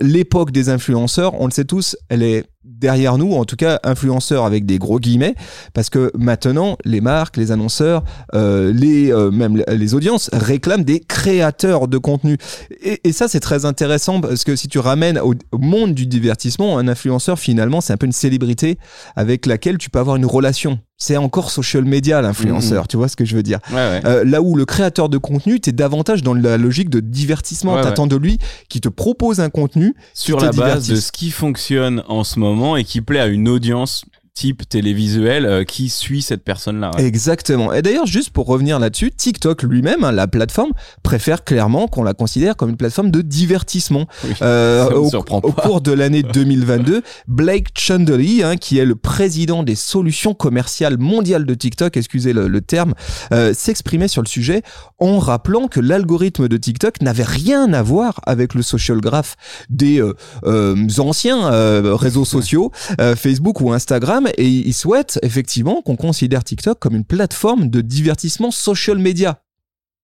L'époque 0.00 0.52
des 0.52 0.68
influenceurs, 0.70 1.38
on 1.40 1.44
le 1.46 1.50
sait 1.52 1.64
tous, 1.66 1.96
elle 2.08 2.22
est 2.22 2.44
derrière 2.68 3.18
nous, 3.18 3.32
en 3.32 3.44
tout 3.44 3.56
cas 3.56 3.80
influenceurs 3.84 4.44
avec 4.44 4.66
des 4.66 4.78
gros 4.78 5.00
guillemets, 5.00 5.34
parce 5.74 5.90
que 5.90 6.12
maintenant, 6.16 6.76
les 6.84 7.00
marques, 7.00 7.36
les 7.36 7.50
annonceurs, 7.50 8.04
euh, 8.34 8.72
les 8.72 9.12
euh, 9.12 9.30
même 9.30 9.62
les 9.68 9.94
audiences 9.94 10.30
réclament 10.32 10.84
des 10.84 11.00
créateurs 11.00 11.88
de 11.88 11.98
contenu. 11.98 12.36
Et, 12.82 13.00
et 13.04 13.12
ça, 13.12 13.28
c'est 13.28 13.40
très 13.40 13.64
intéressant 13.64 14.20
parce 14.20 14.44
que 14.44 14.56
si 14.56 14.68
tu 14.68 14.78
ramènes 14.78 15.18
au, 15.18 15.34
au 15.52 15.58
monde 15.58 15.94
du 15.94 16.06
divertissement, 16.06 16.78
un 16.78 16.88
influenceur 16.88 17.38
finalement, 17.38 17.80
c'est 17.80 17.92
un 17.92 17.96
peu 17.96 18.06
une 18.06 18.12
célébrité 18.12 18.78
avec 19.16 19.46
laquelle 19.46 19.78
tu 19.78 19.90
peux 19.90 19.98
avoir 19.98 20.16
une 20.16 20.26
relation. 20.26 20.78
C'est 21.00 21.16
encore 21.16 21.52
social 21.52 21.84
media 21.84 22.20
l'influenceur, 22.20 22.88
tu 22.88 22.96
vois 22.96 23.06
ce 23.06 23.14
que 23.14 23.24
je 23.24 23.36
veux 23.36 23.44
dire. 23.44 23.60
Ouais, 23.70 23.76
ouais. 23.76 24.00
Euh, 24.04 24.24
là 24.24 24.42
où 24.42 24.56
le 24.56 24.64
créateur 24.64 25.08
de 25.08 25.16
contenu, 25.16 25.60
t'es 25.60 25.70
davantage 25.70 26.24
dans 26.24 26.34
la 26.34 26.56
logique 26.56 26.90
de 26.90 26.98
divertissement. 26.98 27.76
Ouais, 27.76 27.82
T'attends 27.82 28.08
de 28.08 28.16
lui 28.16 28.38
qui 28.68 28.80
te 28.80 28.88
propose 28.88 29.38
un 29.38 29.48
contenu 29.48 29.94
sur 30.12 30.40
la 30.40 30.50
base 30.50 30.88
de 30.88 30.96
ce 30.96 31.12
qui 31.12 31.30
fonctionne 31.30 32.02
en 32.08 32.24
ce 32.24 32.40
moment 32.40 32.57
et 32.76 32.84
qui 32.84 33.00
plaît 33.00 33.20
à 33.20 33.26
une 33.26 33.48
audience 33.48 34.04
type 34.38 34.68
télévisuel 34.68 35.46
euh, 35.46 35.64
qui 35.64 35.88
suit 35.88 36.22
cette 36.22 36.44
personne-là. 36.44 36.92
ouais. 36.94 37.04
Exactement. 37.04 37.72
Et 37.72 37.82
d'ailleurs, 37.82 38.06
juste 38.06 38.30
pour 38.30 38.46
revenir 38.46 38.78
là-dessus, 38.78 39.10
TikTok 39.10 39.64
lui-même, 39.64 40.04
hein, 40.04 40.12
la 40.12 40.28
plateforme, 40.28 40.70
préfère 41.02 41.42
clairement 41.42 41.88
qu'on 41.88 42.04
la 42.04 42.14
considère 42.14 42.54
comme 42.54 42.70
une 42.70 42.76
plateforme 42.76 43.10
de 43.10 43.20
divertissement. 43.20 44.06
Oui, 44.24 44.34
Euh, 44.42 44.88
au, 44.94 45.10
au 45.42 45.52
cours 45.52 45.80
de 45.80 45.90
l'année 45.90 46.22
2022, 46.32 47.02
Blake 47.26 47.66
Chandley, 47.76 48.44
hein, 48.44 48.56
qui 48.56 48.78
est 48.78 48.84
le 48.84 48.94
président 48.94 49.64
des 49.64 49.74
solutions 49.74 50.34
commerciales 50.34 50.98
mondiales 50.98 51.44
de 51.44 51.54
TikTok, 51.54 51.96
excusez 51.96 52.32
le, 52.32 52.46
le 52.46 52.60
terme, 52.60 52.94
euh, 53.32 53.52
s'exprimait 53.52 54.06
sur 54.06 54.22
le 54.22 54.28
sujet 54.28 54.62
en 55.00 55.18
rappelant 55.18 55.66
que 55.66 55.80
l'algorithme 55.80 56.46
de 56.46 56.56
TikTok 56.56 57.00
n'avait 57.02 57.24
rien 57.24 57.72
à 57.72 57.82
voir 57.82 58.20
avec 58.24 58.54
le 58.54 58.62
social 58.62 59.00
graph 59.00 59.34
des 59.68 60.00
euh, 60.00 60.76
anciens 60.98 61.50
réseaux 61.96 62.24
sociaux, 62.24 62.70
Facebook 63.16 63.60
ou 63.60 63.72
Instagram, 63.72 64.27
et 64.36 64.48
il 64.48 64.74
souhaite 64.74 65.18
effectivement 65.22 65.82
qu'on 65.82 65.96
considère 65.96 66.44
TikTok 66.44 66.78
comme 66.78 66.94
une 66.94 67.04
plateforme 67.04 67.68
de 67.68 67.80
divertissement 67.80 68.50
social 68.50 68.98
media. 68.98 69.42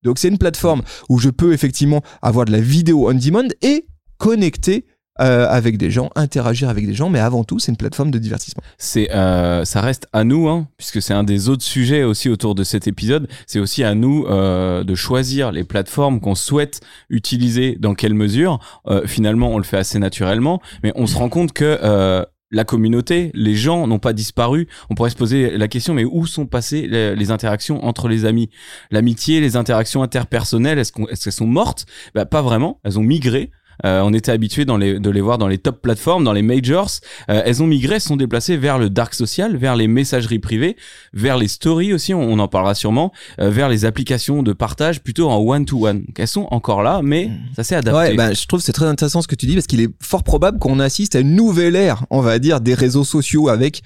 Donc 0.03 0.19
c'est 0.19 0.29
une 0.29 0.39
plateforme 0.39 0.83
où 1.09 1.19
je 1.19 1.31
peux 1.31 1.53
effectivement 1.53 2.03
avoir 2.23 2.45
de 2.45 2.53
la 2.53 2.61
vidéo 2.61 3.11
on 3.11 3.15
demand 3.15 3.49
et 3.63 3.87
connecter 4.19 4.87
euh, 5.21 5.47
avec 5.49 5.79
des 5.79 5.93
gens, 5.93 6.11
interagir 6.17 6.69
avec 6.69 6.89
des 6.89 6.95
gens, 6.95 7.09
mais 7.09 7.21
avant 7.21 7.45
tout 7.45 7.61
c'est 7.61 7.71
une 7.71 7.77
plateforme 7.77 8.11
de 8.11 8.19
divertissement. 8.19 8.65
C'est, 8.79 9.13
euh, 9.13 9.65
ça 9.65 9.81
reste 9.81 10.09
à 10.13 10.25
nous, 10.25 10.49
hein, 10.49 10.67
puisque 10.77 11.01
c'est 11.01 11.15
un 11.15 11.23
des 11.23 11.49
autres 11.49 11.63
sujets 11.63 12.03
aussi 12.03 12.29
autour 12.29 12.57
de 12.57 12.65
cet 12.65 12.89
épisode. 12.89 13.29
C'est 13.47 13.61
aussi 13.61 13.85
à 13.85 13.95
nous 13.95 14.27
euh, 14.27 14.83
de 14.83 14.95
choisir 14.97 15.53
les 15.53 15.63
plateformes 15.63 16.19
qu'on 16.19 16.35
souhaite 16.35 16.81
utiliser, 17.11 17.77
dans 17.79 17.95
quelle 17.95 18.15
mesure. 18.15 18.59
Finalement, 19.07 19.51
on 19.51 19.59
le 19.59 19.65
fait 19.65 19.77
assez 19.77 20.01
naturellement, 20.01 20.61
mais 20.83 20.93
on 20.97 21.07
se 21.07 21.17
rend 21.17 21.29
compte 21.29 21.53
que 21.53 22.27
la 22.55 22.65
communauté, 22.65 23.31
les 23.35 23.55
gens 23.55 23.87
n'ont 23.87 23.99
pas 23.99 24.13
disparu. 24.13 24.69
On 24.89 24.95
pourrait 24.95 25.11
se 25.11 25.17
poser 25.17 25.59
la 25.59 25.69
question, 25.69 25.93
mais 25.93 26.05
où 26.05 26.27
sont 26.27 26.47
passées 26.47 26.87
les, 26.87 27.31
interactions 27.31 27.85
entre 27.85 28.09
les 28.09 28.25
amis? 28.25 28.49
L'amitié, 28.91 29.41
les 29.41 29.57
interactions 29.57 30.03
interpersonnelles, 30.03 30.79
est-ce 30.79 30.93
qu'elles 30.93 31.33
sont 31.33 31.47
mortes? 31.47 31.85
Bah, 32.15 32.27
Pas 32.27 32.43
vraiment, 32.43 32.81
elles 32.85 32.99
ont 32.99 33.03
migré. 33.03 33.51
Euh, 33.85 34.01
on 34.03 34.13
était 34.13 34.33
habitué 34.33 34.65
les, 34.79 34.99
de 34.99 35.11
les 35.11 35.21
voir 35.21 35.39
dans 35.39 35.49
les 35.49 35.59
top 35.59 35.83
plateformes, 35.83 36.25
dans 36.25 36.33
les 36.33 36.43
majors. 36.43 36.91
Euh, 37.31 37.43
elles 37.45 37.63
ont 37.63 37.67
migré, 37.67 37.97
elles 37.97 38.01
se 38.01 38.09
sont 38.09 38.17
déplacées 38.17 38.57
vers 38.57 38.79
le 38.79 38.91
dark 38.91 39.15
social, 39.15 39.57
vers 39.57 39.77
les 39.77 39.89
messageries 39.89 40.39
privées, 40.39 40.77
vers 41.13 41.37
les 41.37 41.49
stories 41.49 41.93
aussi, 41.93 42.15
on, 42.15 42.23
on 42.23 42.39
en 42.39 42.49
parlera 42.49 42.75
sûrement, 42.75 43.13
euh, 43.41 43.51
vers 43.51 43.69
les 43.69 43.85
applications 43.85 44.43
de 44.43 44.53
partage 44.53 45.03
plutôt 45.03 45.29
en 45.29 45.39
one-to-one. 45.39 46.01
Donc, 46.01 46.19
elles 46.19 46.29
sont 46.29 46.49
encore 46.51 46.83
là, 46.83 47.01
mais 47.03 47.31
ça 47.57 47.65
s'est 47.65 47.77
adapté. 47.77 47.99
Ouais, 47.99 48.15
bah, 48.15 48.33
je 48.33 48.47
trouve 48.47 48.61
c'est 48.61 48.73
très 48.73 48.87
intéressant 48.87 49.23
ce 49.23 49.29
que 49.29 49.35
tu 49.35 49.47
dis 49.47 49.55
parce 49.55 49.67
qu'il 49.67 49.81
est 49.81 49.91
fort 50.01 50.23
probable 50.23 50.59
qu'on 50.59 50.79
assiste 50.81 51.17
à 51.17 51.21
une 51.21 51.35
nouvelle 51.35 51.77
ère, 51.77 52.05
on 52.11 52.21
va 52.21 52.39
dire, 52.39 52.61
des 52.61 52.75
réseaux 52.75 53.05
sociaux 53.05 53.49
avec 53.49 53.83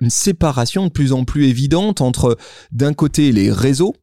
une 0.00 0.10
séparation 0.10 0.86
de 0.86 0.90
plus 0.90 1.12
en 1.12 1.24
plus 1.24 1.46
évidente 1.46 2.00
entre 2.00 2.36
d'un 2.72 2.92
côté 2.92 3.30
les 3.30 3.52
réseaux, 3.52 3.94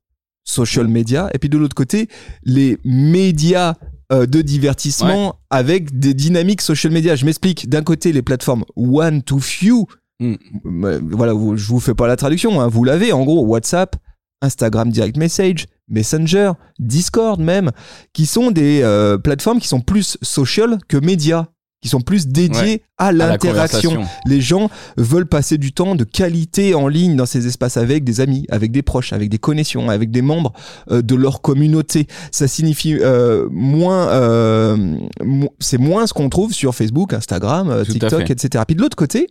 social 0.45 0.87
media, 0.87 1.29
et 1.33 1.37
puis 1.39 1.49
de 1.49 1.57
l'autre 1.57 1.75
côté 1.75 2.07
les 2.43 2.79
médias 2.83 3.75
euh, 4.11 4.25
de 4.25 4.41
divertissement 4.41 5.35
avec 5.49 5.97
des 5.99 6.13
dynamiques 6.13 6.61
social 6.61 6.91
media. 6.93 7.15
Je 7.15 7.25
m'explique. 7.25 7.69
D'un 7.69 7.83
côté 7.83 8.11
les 8.11 8.21
plateformes 8.21 8.65
one 8.75 9.21
to 9.23 9.39
few, 9.39 9.85
Mm. 10.21 10.35
Euh, 10.83 10.99
voilà, 11.11 11.31
vous- 11.31 11.55
je 11.55 11.65
vous 11.69 11.79
fais 11.79 11.93
pas 11.93 12.05
la 12.05 12.17
traduction, 12.17 12.59
hein, 12.59 12.67
vous 12.67 12.83
l'avez 12.83 13.13
en 13.13 13.23
gros 13.23 13.45
WhatsApp, 13.45 13.95
Instagram 14.41 14.91
Direct 14.91 15.15
Message, 15.15 15.67
Messenger, 15.87 16.51
Discord 16.77 17.39
même, 17.39 17.71
qui 18.11 18.25
sont 18.25 18.51
des 18.51 18.81
euh, 18.83 19.17
plateformes 19.17 19.61
qui 19.61 19.69
sont 19.69 19.79
plus 19.79 20.17
social 20.21 20.77
que 20.89 20.97
médias, 20.97 21.45
qui 21.81 21.87
sont 21.89 22.01
plus 22.01 22.27
dédiées 22.27 22.61
Ouais. 22.61 22.81
à 22.97 23.11
l'interaction. 23.11 23.91
Les 24.25 24.41
gens 24.41 24.69
veulent 24.97 25.25
passer 25.27 25.57
du 25.57 25.71
temps 25.71 25.95
de 25.95 26.03
qualité 26.03 26.75
en 26.75 26.87
ligne 26.89 27.15
dans 27.15 27.25
ces 27.25 27.47
espaces 27.47 27.77
avec 27.77 28.03
des 28.03 28.19
amis, 28.19 28.45
avec 28.49 28.71
des 28.71 28.81
proches, 28.81 29.13
avec 29.13 29.29
des 29.29 29.37
connexions, 29.37 29.89
avec 29.89 30.11
des 30.11 30.21
membres 30.21 30.51
euh, 30.91 31.01
de 31.01 31.15
leur 31.15 31.41
communauté. 31.41 32.07
Ça 32.31 32.47
signifie 32.49 32.95
euh, 32.99 33.47
moins, 33.51 34.09
euh, 34.09 34.97
mo- 35.23 35.53
c'est 35.59 35.77
moins 35.77 36.05
ce 36.05 36.13
qu'on 36.13 36.27
trouve 36.29 36.53
sur 36.53 36.75
Facebook, 36.75 37.13
Instagram, 37.13 37.83
Tout 37.85 37.93
TikTok, 37.93 38.29
etc. 38.29 38.63
Puis 38.67 38.75
de 38.75 38.81
l'autre 38.81 38.97
côté, 38.97 39.27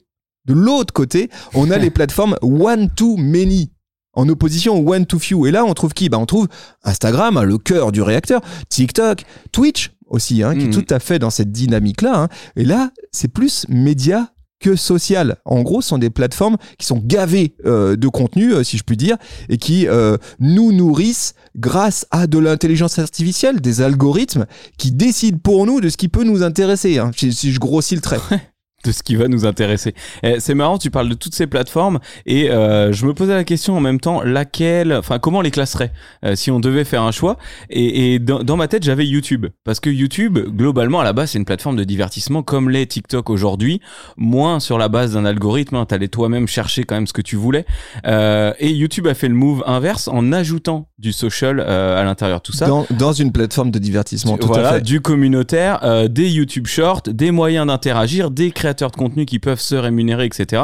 de 0.46 0.54
l'autre 0.54 0.94
côté, 0.94 1.28
on 1.54 1.70
a 1.70 1.76
les 1.78 1.90
plateformes 1.90 2.36
one 2.42 2.88
to 2.96 3.16
many. 3.18 3.70
En 4.14 4.28
opposition 4.30 4.74
au 4.80 4.92
one 4.94 5.06
to 5.06 5.18
few. 5.20 5.46
Et 5.46 5.52
là, 5.52 5.64
on 5.64 5.74
trouve 5.74 5.92
qui? 5.92 6.08
Bah, 6.08 6.18
On 6.18 6.26
trouve 6.26 6.48
Instagram, 6.82 7.40
le 7.42 7.56
cœur 7.58 7.92
du 7.92 8.02
réacteur, 8.02 8.40
TikTok, 8.68 9.24
Twitch 9.52 9.92
aussi, 10.08 10.42
hein, 10.42 10.54
qui 10.54 10.62
est 10.64 10.68
Mhm. 10.68 10.72
tout 10.84 10.94
à 10.94 10.98
fait 11.00 11.18
dans 11.18 11.30
cette 11.30 11.52
dynamique-là. 11.52 12.22
hein. 12.22 12.28
Et 12.56 12.64
là, 12.64 12.90
c'est 13.12 13.28
plus 13.28 13.66
média 13.68 14.32
que 14.60 14.74
social. 14.74 15.36
En 15.44 15.62
gros, 15.62 15.82
ce 15.82 15.88
sont 15.90 15.98
des 15.98 16.10
plateformes 16.10 16.56
qui 16.78 16.86
sont 16.86 17.00
gavées 17.04 17.54
euh, 17.64 17.94
de 17.94 18.08
contenu, 18.08 18.52
euh, 18.52 18.64
si 18.64 18.76
je 18.76 18.82
puis 18.82 18.96
dire, 18.96 19.16
et 19.48 19.56
qui 19.56 19.86
euh, 19.86 20.16
nous 20.40 20.72
nourrissent 20.72 21.34
grâce 21.56 22.06
à 22.10 22.26
de 22.26 22.38
l'intelligence 22.38 22.98
artificielle, 22.98 23.60
des 23.60 23.82
algorithmes 23.82 24.46
qui 24.76 24.90
décident 24.90 25.38
pour 25.40 25.64
nous 25.64 25.80
de 25.80 25.88
ce 25.88 25.96
qui 25.96 26.08
peut 26.08 26.24
nous 26.24 26.42
intéresser. 26.42 26.98
hein, 26.98 27.12
si, 27.16 27.32
si 27.32 27.52
je 27.52 27.60
grossis 27.60 27.94
le 27.94 28.00
trait. 28.00 28.18
De 28.88 28.92
ce 28.92 29.02
qui 29.02 29.16
va 29.16 29.28
nous 29.28 29.44
intéresser. 29.44 29.94
Eh, 30.22 30.36
C'est 30.40 30.54
marrant, 30.54 30.78
tu 30.78 30.90
parles 30.90 31.08
de 31.08 31.14
toutes 31.14 31.34
ces 31.34 31.46
plateformes 31.46 31.98
et 32.26 32.50
euh, 32.50 32.92
je 32.92 33.06
me 33.06 33.12
posais 33.12 33.34
la 33.34 33.44
question 33.44 33.76
en 33.76 33.80
même 33.80 34.00
temps, 34.00 34.22
laquelle, 34.22 34.92
enfin 34.94 35.18
comment 35.18 35.38
on 35.38 35.42
les 35.42 35.50
classerait 35.50 35.92
euh, 36.24 36.34
si 36.34 36.50
on 36.50 36.58
devait 36.58 36.84
faire 36.84 37.02
un 37.02 37.12
choix. 37.12 37.36
Et, 37.68 38.14
et 38.14 38.18
dans, 38.18 38.42
dans 38.42 38.56
ma 38.56 38.66
tête, 38.66 38.82
j'avais 38.82 39.06
YouTube 39.06 39.46
parce 39.64 39.80
que 39.80 39.90
YouTube, 39.90 40.38
globalement, 40.38 41.00
à 41.00 41.04
la 41.04 41.12
base, 41.12 41.30
c'est 41.32 41.38
une 41.38 41.44
plateforme 41.44 41.76
de 41.76 41.84
divertissement 41.84 42.42
comme 42.42 42.70
l'est 42.70 42.86
TikTok 42.86 43.28
aujourd'hui, 43.28 43.80
moins 44.16 44.58
sur 44.58 44.78
la 44.78 44.88
base 44.88 45.12
d'un 45.12 45.24
algorithme. 45.26 45.76
Hein, 45.76 45.84
T'allais 45.86 46.08
toi-même 46.08 46.48
chercher 46.48 46.84
quand 46.84 46.94
même 46.94 47.06
ce 47.06 47.12
que 47.12 47.22
tu 47.22 47.36
voulais. 47.36 47.66
Euh, 48.06 48.52
et 48.58 48.70
YouTube 48.70 49.06
a 49.06 49.14
fait 49.14 49.28
le 49.28 49.34
move 49.34 49.62
inverse 49.66 50.08
en 50.08 50.32
ajoutant 50.32 50.88
du 50.98 51.12
social 51.12 51.60
euh, 51.60 52.00
à 52.00 52.04
l'intérieur 52.04 52.38
de 52.38 52.42
tout 52.42 52.52
ça. 52.52 52.66
Dans, 52.66 52.86
dans 52.90 53.12
une 53.12 53.32
plateforme 53.32 53.70
de 53.70 53.78
divertissement, 53.78 54.38
tout 54.38 54.46
voilà, 54.46 54.70
à 54.70 54.74
fait. 54.76 54.80
du 54.80 55.00
communautaire, 55.00 55.80
euh, 55.82 56.08
des 56.08 56.28
YouTube 56.30 56.66
Shorts, 56.66 57.02
des 57.06 57.30
moyens 57.30 57.66
d'interagir, 57.66 58.30
des 58.30 58.50
créateurs 58.50 58.77
de 58.86 58.96
contenu 58.96 59.26
qui 59.26 59.38
peuvent 59.40 59.60
se 59.60 59.74
rémunérer, 59.74 60.24
etc. 60.24 60.62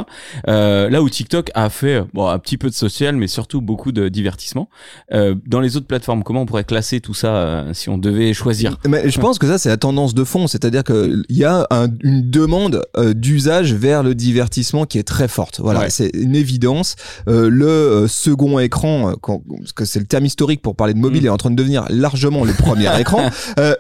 Euh, 0.49 0.89
là 0.89 1.03
où 1.03 1.09
TikTok 1.11 1.51
a 1.55 1.69
fait 1.71 2.03
bon, 2.15 2.29
un 2.29 2.39
petit 2.39 2.57
peu 2.57 2.69
de 2.71 2.75
social, 2.75 3.17
mais 3.17 3.27
surtout 3.27 3.61
beaucoup 3.61 3.91
de 3.93 4.09
divertissement. 4.09 4.69
Euh, 5.13 5.35
dans 5.47 5.61
les 5.61 5.77
autres 5.77 5.87
plateformes, 5.87 6.23
comment 6.23 6.43
on 6.43 6.47
pourrait 6.47 6.65
classer 6.65 7.01
tout 7.01 7.15
ça 7.15 7.35
euh, 7.35 7.75
si 7.75 7.89
on 7.89 7.99
devait 7.99 8.33
choisir? 8.33 8.79
Mais 8.89 9.11
je 9.11 9.21
pense 9.21 9.39
que 9.39 9.47
ça, 9.47 9.59
c'est 9.59 9.69
la 9.69 9.77
tendance 9.77 10.15
de 10.15 10.23
fond. 10.25 10.47
C'est-à-dire 10.47 10.85
qu'il 10.85 11.25
y 11.31 11.45
a 11.45 11.67
un- 11.71 11.89
une 12.03 12.31
demande 12.31 12.85
d'usage 13.15 13.75
vers 13.75 14.03
le 14.03 14.15
divertissement 14.15 14.85
qui 14.87 14.99
est 14.99 15.03
très 15.03 15.29
forte. 15.29 15.61
Voilà, 15.61 15.81
Ouais. 15.81 15.91
c'est 15.91 16.11
une 16.15 16.37
évidence. 16.37 16.95
Le 17.27 18.07
second 18.09 18.59
écran, 18.59 19.15
quand- 19.21 19.43
parce 19.59 19.73
que 19.73 19.85
c'est 19.85 19.99
le 19.99 20.07
terme 20.07 20.25
historique 20.27 20.63
pour 20.63 20.77
parler 20.77 20.95
de 20.95 20.99
mobile, 20.99 21.23
Mm. 21.23 21.27
est 21.27 21.31
en 21.31 21.37
train 21.37 21.51
de 21.51 21.57
devenir 21.57 21.85
largement 21.91 22.45
le 22.45 22.53
premier 22.53 22.89
écran. 23.01 23.31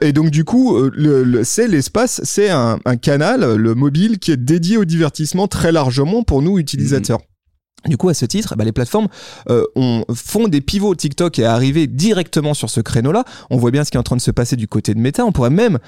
Et 0.00 0.12
donc, 0.12 0.30
du 0.30 0.44
coup, 0.44 0.78
le, 0.92 1.22
le- 1.22 1.44
c'est 1.44 1.68
l'espace, 1.68 2.20
c'est 2.24 2.50
un, 2.50 2.78
un 2.84 2.96
canal, 2.96 3.54
le 3.54 3.74
mobile, 3.74 4.13
qui 4.18 4.33
est 4.33 4.37
dédié 4.37 4.76
au 4.76 4.85
divertissement 4.85 5.49
très 5.49 5.73
largement 5.73 6.23
pour 6.23 6.42
nous 6.42 6.59
utilisateurs. 6.59 7.21
Du 7.86 7.96
coup, 7.96 8.08
à 8.08 8.14
ce 8.14 8.24
titre, 8.24 8.54
bah, 8.56 8.64
les 8.64 8.72
plateformes 8.72 9.08
euh, 9.50 9.64
on, 9.76 10.04
font 10.14 10.48
des 10.48 10.60
pivots. 10.60 10.94
TikTok 10.94 11.38
est 11.38 11.44
arrivé 11.44 11.86
directement 11.86 12.54
sur 12.54 12.70
ce 12.70 12.80
créneau-là. 12.80 13.24
On 13.50 13.56
voit 13.56 13.70
bien 13.70 13.84
ce 13.84 13.90
qui 13.90 13.96
est 13.96 14.00
en 14.00 14.04
train 14.04 14.16
de 14.16 14.20
se 14.22 14.30
passer 14.30 14.56
du 14.56 14.68
côté 14.68 14.94
de 14.94 14.98
Meta. 15.00 15.24
On 15.26 15.32
pourrait 15.32 15.50
même 15.50 15.78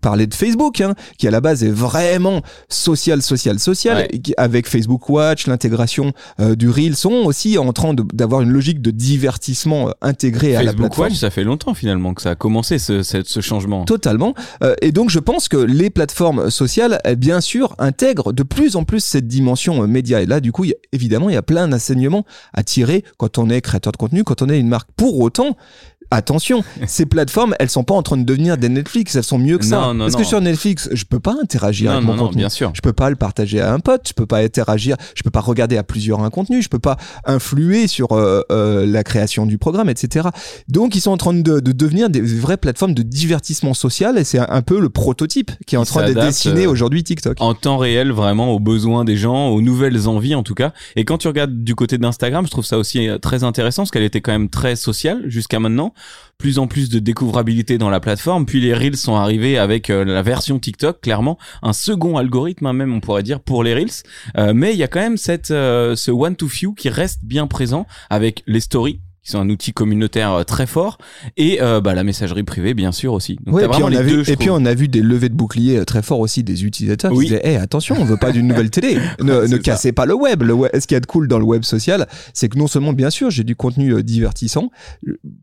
parler 0.00 0.26
de 0.26 0.34
Facebook, 0.34 0.80
hein, 0.80 0.94
qui 1.18 1.26
à 1.26 1.30
la 1.30 1.40
base 1.40 1.64
est 1.64 1.70
vraiment 1.70 2.42
social, 2.68 3.22
social, 3.22 3.58
social, 3.58 3.96
Ouais. 3.96 4.08
et 4.12 4.20
qui- 4.20 4.34
avec 4.36 4.68
Facebook 4.68 5.08
Watch, 5.08 5.46
l'intégration 5.46 6.12
euh, 6.38 6.54
du 6.54 6.68
Reel, 6.70 6.94
sont 6.96 7.12
aussi 7.24 7.58
en 7.58 7.72
train 7.72 7.94
d'avoir 8.12 8.42
une 8.42 8.50
logique 8.50 8.80
de 8.80 8.90
divertissement 8.90 9.88
euh, 9.88 9.92
intégrée 10.02 10.54
à 10.56 10.62
la 10.62 10.70
Facebook 10.72 10.86
plateforme. 10.88 11.08
Watch, 11.08 11.18
ça 11.18 11.30
fait 11.30 11.44
longtemps 11.44 11.74
finalement 11.74 12.14
que 12.14 12.22
ça 12.22 12.30
a 12.30 12.34
commencé 12.34 12.78
ce, 12.78 13.02
ce, 13.02 13.22
ce 13.24 13.40
changement. 13.40 13.84
Totalement. 13.84 14.34
Euh, 14.62 14.74
et 14.82 14.92
donc, 14.92 15.10
je 15.10 15.18
pense 15.18 15.48
que 15.48 15.56
les 15.56 15.90
plateformes 15.90 16.50
sociales, 16.50 17.00
elles, 17.04 17.16
bien 17.16 17.40
sûr, 17.40 17.74
intègrent 17.78 18.32
de 18.32 18.42
plus 18.42 18.76
en 18.76 18.84
plus 18.84 19.02
cette 19.02 19.26
dimension 19.26 19.82
euh, 19.82 19.86
média. 19.86 20.20
Et 20.22 20.26
là, 20.26 20.40
du 20.40 20.52
coup, 20.52 20.64
il 20.64 20.70
y 20.70 20.72
a- 20.72 20.76
évidemment, 20.92 21.28
il 21.30 21.34
y 21.34 21.36
a 21.36 21.39
plein 21.42 21.68
d'enseignements 21.68 22.24
à 22.52 22.62
tirer 22.62 23.04
quand 23.16 23.38
on 23.38 23.48
est 23.50 23.60
créateur 23.60 23.92
de 23.92 23.96
contenu, 23.96 24.24
quand 24.24 24.42
on 24.42 24.48
est 24.48 24.58
une 24.58 24.68
marque. 24.68 24.90
Pour 24.96 25.18
autant, 25.20 25.56
attention, 26.10 26.62
ces 26.86 27.06
plateformes, 27.06 27.54
elles 27.58 27.70
sont 27.70 27.84
pas 27.84 27.94
en 27.94 28.02
train 28.02 28.16
de 28.16 28.24
devenir 28.24 28.56
des 28.58 28.68
Netflix. 28.68 29.14
Elles 29.16 29.24
sont 29.24 29.38
mieux 29.38 29.58
que 29.58 29.64
ça. 29.64 29.76
Non, 29.80 29.94
non, 29.94 30.04
Parce 30.04 30.14
non. 30.14 30.18
que 30.20 30.24
sur 30.24 30.40
Netflix, 30.40 30.88
je 30.92 31.04
peux 31.04 31.20
pas 31.20 31.36
interagir 31.42 31.90
non, 31.90 31.96
avec 31.98 32.06
non, 32.06 32.12
mon 32.12 32.18
non, 32.18 32.26
contenu. 32.26 32.38
bien 32.40 32.48
sûr. 32.48 32.70
Je 32.74 32.80
peux 32.80 32.92
pas 32.92 33.10
le 33.10 33.16
partager 33.16 33.60
à 33.60 33.72
un 33.72 33.80
pote, 33.80 34.02
je 34.08 34.12
peux 34.12 34.26
pas 34.26 34.38
interagir, 34.38 34.96
je 35.14 35.22
peux 35.22 35.30
pas 35.30 35.40
regarder 35.40 35.76
à 35.76 35.82
plusieurs 35.82 36.20
un 36.22 36.30
contenu, 36.30 36.62
je 36.62 36.68
peux 36.68 36.78
pas 36.78 36.96
influer 37.24 37.86
sur 37.86 38.12
euh, 38.12 38.42
euh, 38.50 38.86
la 38.86 39.04
création 39.04 39.46
du 39.46 39.58
programme, 39.58 39.88
etc. 39.88 40.28
Donc 40.68 40.94
ils 40.96 41.00
sont 41.00 41.10
en 41.10 41.16
train 41.16 41.34
de, 41.34 41.60
de 41.60 41.72
devenir 41.72 42.10
des 42.10 42.20
vraies 42.20 42.56
plateformes 42.56 42.94
de 42.94 43.02
divertissement 43.02 43.74
social 43.74 44.18
et 44.18 44.24
c'est 44.24 44.38
un, 44.38 44.46
un 44.48 44.62
peu 44.62 44.80
le 44.80 44.88
prototype 44.88 45.50
qui 45.66 45.74
est 45.74 45.78
en 45.78 45.84
train 45.84 46.06
d'être 46.06 46.20
dessiné 46.20 46.64
euh, 46.64 46.70
aujourd'hui 46.70 47.04
TikTok. 47.04 47.40
en 47.40 47.54
temps 47.54 47.78
réel 47.78 48.12
vraiment 48.12 48.52
aux 48.52 48.60
besoins 48.60 49.04
des 49.04 49.16
gens, 49.16 49.48
aux 49.48 49.60
nouvelles 49.60 50.08
envies 50.08 50.34
en 50.34 50.42
tout 50.42 50.54
cas. 50.54 50.72
Et 50.96 51.04
quand 51.04 51.18
tu 51.18 51.28
regardes 51.28 51.62
du 51.62 51.74
côté 51.74 51.98
d'Instagram, 51.98 52.44
je 52.46 52.50
trouve 52.50 52.64
ça 52.64 52.78
aussi 52.78 53.08
euh, 53.08 53.18
très 53.18 53.44
intéressant 53.44 53.82
parce 53.82 53.90
qu'elle 53.90 54.02
était 54.02 54.20
quand 54.20 54.32
même 54.32 54.48
très 54.48 54.76
sociale 54.76 55.22
jusqu'à 55.26 55.60
maintenant. 55.60 55.92
Plus 56.38 56.58
en 56.58 56.66
plus 56.66 56.88
de 56.88 56.98
découvrabilité 56.98 57.76
dans 57.76 57.90
la 57.90 58.00
plateforme. 58.00 58.46
Puis 58.46 58.60
les 58.60 58.72
Reels 58.74 58.96
sont 58.96 59.14
arrivés 59.14 59.58
avec 59.58 59.90
euh, 59.90 60.04
la 60.04 60.22
version 60.22 60.58
TikTok, 60.58 61.00
clairement 61.00 61.38
un 61.62 61.72
second 61.72 62.16
algorithme 62.16 62.66
hein, 62.66 62.72
même 62.72 62.94
on 62.94 63.00
pourrait 63.00 63.22
dire 63.22 63.40
pour 63.40 63.62
les 63.62 63.74
Reels. 63.74 64.02
Euh, 64.38 64.52
mais 64.54 64.72
il 64.72 64.78
y 64.78 64.82
a 64.82 64.88
quand 64.88 65.00
même 65.00 65.16
cette 65.16 65.50
euh, 65.50 65.96
ce 65.96 66.10
one 66.10 66.36
to 66.36 66.48
few 66.48 66.74
qui 66.74 66.88
reste 66.88 67.20
bien 67.24 67.46
présent 67.46 67.86
avec 68.08 68.42
les 68.46 68.60
stories 68.60 69.00
qui 69.22 69.30
sont 69.32 69.38
un 69.40 69.48
outil 69.50 69.72
communautaire 69.72 70.32
euh, 70.32 70.44
très 70.44 70.66
fort 70.66 70.98
et 71.36 71.60
euh, 71.60 71.80
bah, 71.80 71.94
la 71.94 72.04
messagerie 72.04 72.42
privée 72.42 72.74
bien 72.74 72.90
sûr 72.92 73.12
aussi. 73.12 73.36
Donc 73.44 73.54
Ouais, 73.56 73.62
t'as 73.62 73.68
et 73.68 73.70
puis, 73.72 73.82
on 73.82 73.92
a 73.98 74.02
vu, 74.02 74.10
deux. 74.12 74.24
je 74.24 74.32
et 74.32 74.36
puis 74.36 74.46
trouve. 74.46 74.60
on 74.62 74.64
a 74.66 74.74
vu 74.74 74.88
des 74.88 75.02
levées 75.02 75.28
de 75.28 75.34
boucliers 75.34 75.78
euh, 75.78 75.84
très 75.84 76.02
forts 76.02 76.20
aussi 76.20 76.42
des 76.42 76.64
utilisateurs 76.64 77.12
Oui. 77.12 77.26
qui 77.26 77.30
disaient 77.32 77.46
hey, 77.46 77.56
attention, 77.56 77.96
on 77.98 78.04
veut 78.04 78.16
pas 78.16 78.32
d'une 78.32 78.46
nouvelle 78.46 78.70
télé. 78.70 78.98
Ne, 79.22 79.46
ça. 79.46 79.58
cassez 79.58 79.92
pas 79.92 80.06
le 80.06 80.14
web. 80.14 80.42
Le 80.42 80.54
web. 80.54 80.70
Ce 80.74 80.86
qu'il 80.86 80.94
y 80.94 80.96
a 80.96 81.00
de 81.00 81.06
cool 81.06 81.28
dans 81.28 81.38
le 81.38 81.44
web 81.44 81.62
social, 81.64 82.06
c'est 82.32 82.48
que 82.48 82.58
non 82.58 82.66
seulement, 82.66 82.92
bien 82.92 83.10
sûr, 83.10 83.30
j'ai 83.30 83.44
du 83.44 83.54
contenu 83.56 83.92
euh, 83.94 84.02
divertissant, 84.02 84.70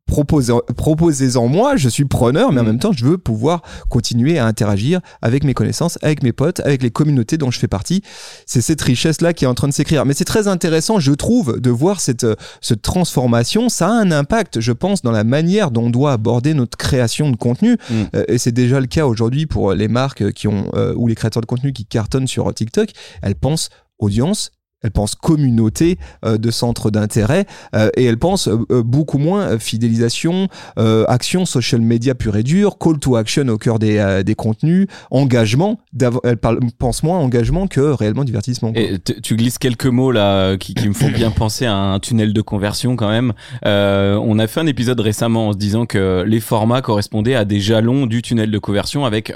proposez- 0.10 0.54
proposez-en 0.76 1.48
moi, 1.48 1.76
je 1.76 1.90
suis 1.90 2.06
preneur, 2.06 2.52
mais 2.52 2.62
en 2.62 2.64
Mm. 2.64 2.68
même 2.68 2.80
temps, 2.80 2.92
je 2.92 3.06
veux 3.06 3.18
pouvoir 3.18 3.62
continuer 3.90 4.40
à 4.40 4.46
interagir 4.46 5.00
avec 5.22 5.44
mes 5.44 5.54
connaissances, 5.54 5.98
avec 6.02 6.24
mes 6.24 6.32
potes, 6.34 6.60
avec 6.62 6.82
les 6.84 6.90
communautés 6.92 7.38
dont 7.38 7.52
je 7.52 7.60
fais 7.60 7.68
partie. 7.68 8.02
C'est 8.46 8.62
cette 8.62 8.82
richesse-là 8.82 9.34
qui 9.34 9.46
est 9.46 9.48
en 9.48 9.54
train 9.54 9.68
de 9.68 9.74
s'écrire. 9.74 10.06
Mais 10.06 10.14
c'est 10.14 10.26
très 10.26 10.48
intéressant, 10.48 11.00
je 11.00 11.12
trouve, 11.12 11.60
de 11.60 11.70
voir 11.70 12.00
cette, 12.02 12.26
cette 12.62 12.82
transformation. 12.82 13.67
Ça 13.70 13.88
a 13.88 13.92
un 13.92 14.12
impact, 14.12 14.60
je 14.60 14.72
pense, 14.72 15.02
dans 15.02 15.12
la 15.12 15.24
manière 15.24 15.72
dont 15.72 15.86
on 15.86 15.90
doit 15.90 16.12
aborder 16.12 16.54
notre 16.54 16.78
création 16.78 17.30
de 17.32 17.36
contenu. 17.36 17.78
Mm. 17.90 17.94
Euh, 18.16 18.24
et 18.28 18.38
c'est 18.38 18.52
déjà 18.52 18.80
le 18.80 18.88
cas 18.88 19.06
aujourd'hui 19.06 19.46
pour 19.46 19.74
les 19.74 19.88
marques 19.88 20.32
qui 20.34 20.48
ont, 20.48 20.70
euh, 20.76 20.94
ou 20.96 21.08
les 21.08 21.16
créateurs 21.16 21.42
de 21.42 21.48
contenu 21.48 21.74
qui 21.74 21.86
cartonnent 21.86 22.28
sur 22.28 22.54
TikTok. 22.54 22.90
Elles 23.22 23.36
pensent 23.36 23.70
audience 24.00 24.52
elle 24.84 24.92
pense 24.92 25.16
communauté 25.16 25.98
euh, 26.24 26.38
de 26.38 26.52
centres 26.52 26.92
d'intérêt 26.92 27.46
euh, 27.76 27.90
et 27.98 28.06
elle 28.06 28.20
pense 28.20 28.48
euh, 28.48 28.58
euh, 28.72 28.84
beaucoup 28.84 29.18
moins 29.18 29.42
euh, 29.42 29.60
fidélisation, 29.60 30.48
euh, 30.78 31.04
action 31.08 31.46
social 31.46 31.82
media 31.82 32.14
pure 32.14 32.38
et 32.38 32.44
dure, 32.44 32.78
call 32.78 33.00
to 33.00 33.16
action 33.16 33.48
au 33.48 33.58
cœur 33.58 33.80
des, 33.80 34.22
des 34.24 34.36
contenus, 34.36 34.88
engagement. 35.10 35.80
Elle 36.24 36.38
parle, 36.38 36.60
pense 36.78 37.02
moins 37.02 37.18
engagement 37.18 37.68
que 37.68 37.80
réellement 37.82 38.24
divertissement. 38.24 38.72
Et 38.76 39.00
tu 39.00 39.36
glisses 39.36 39.58
quelques 39.58 39.88
mots 39.88 40.12
là 40.12 40.58
qui, 40.58 40.74
qui 40.74 40.88
me 40.88 40.94
font 40.94 41.10
bien 41.10 41.32
penser 41.32 41.66
à 41.66 41.74
un 41.74 42.00
tunnel 42.00 42.34
de 42.34 42.42
conversion 42.42 42.96
quand 42.96 43.10
même. 43.10 43.34
On 43.64 44.40
a 44.40 44.48
fait 44.48 44.60
un 44.60 44.68
épisode 44.68 45.00
récemment 45.00 45.50
en 45.50 45.54
se 45.54 45.58
disant 45.58 45.86
que 45.86 46.24
les 46.28 46.40
formats 46.40 46.82
correspondaient 46.82 47.36
à 47.36 47.46
des 47.46 47.60
jalons 47.60 48.06
du 48.06 48.22
tunnel 48.22 48.52
de 48.52 48.60
conversion 48.60 49.06
avec 49.06 49.34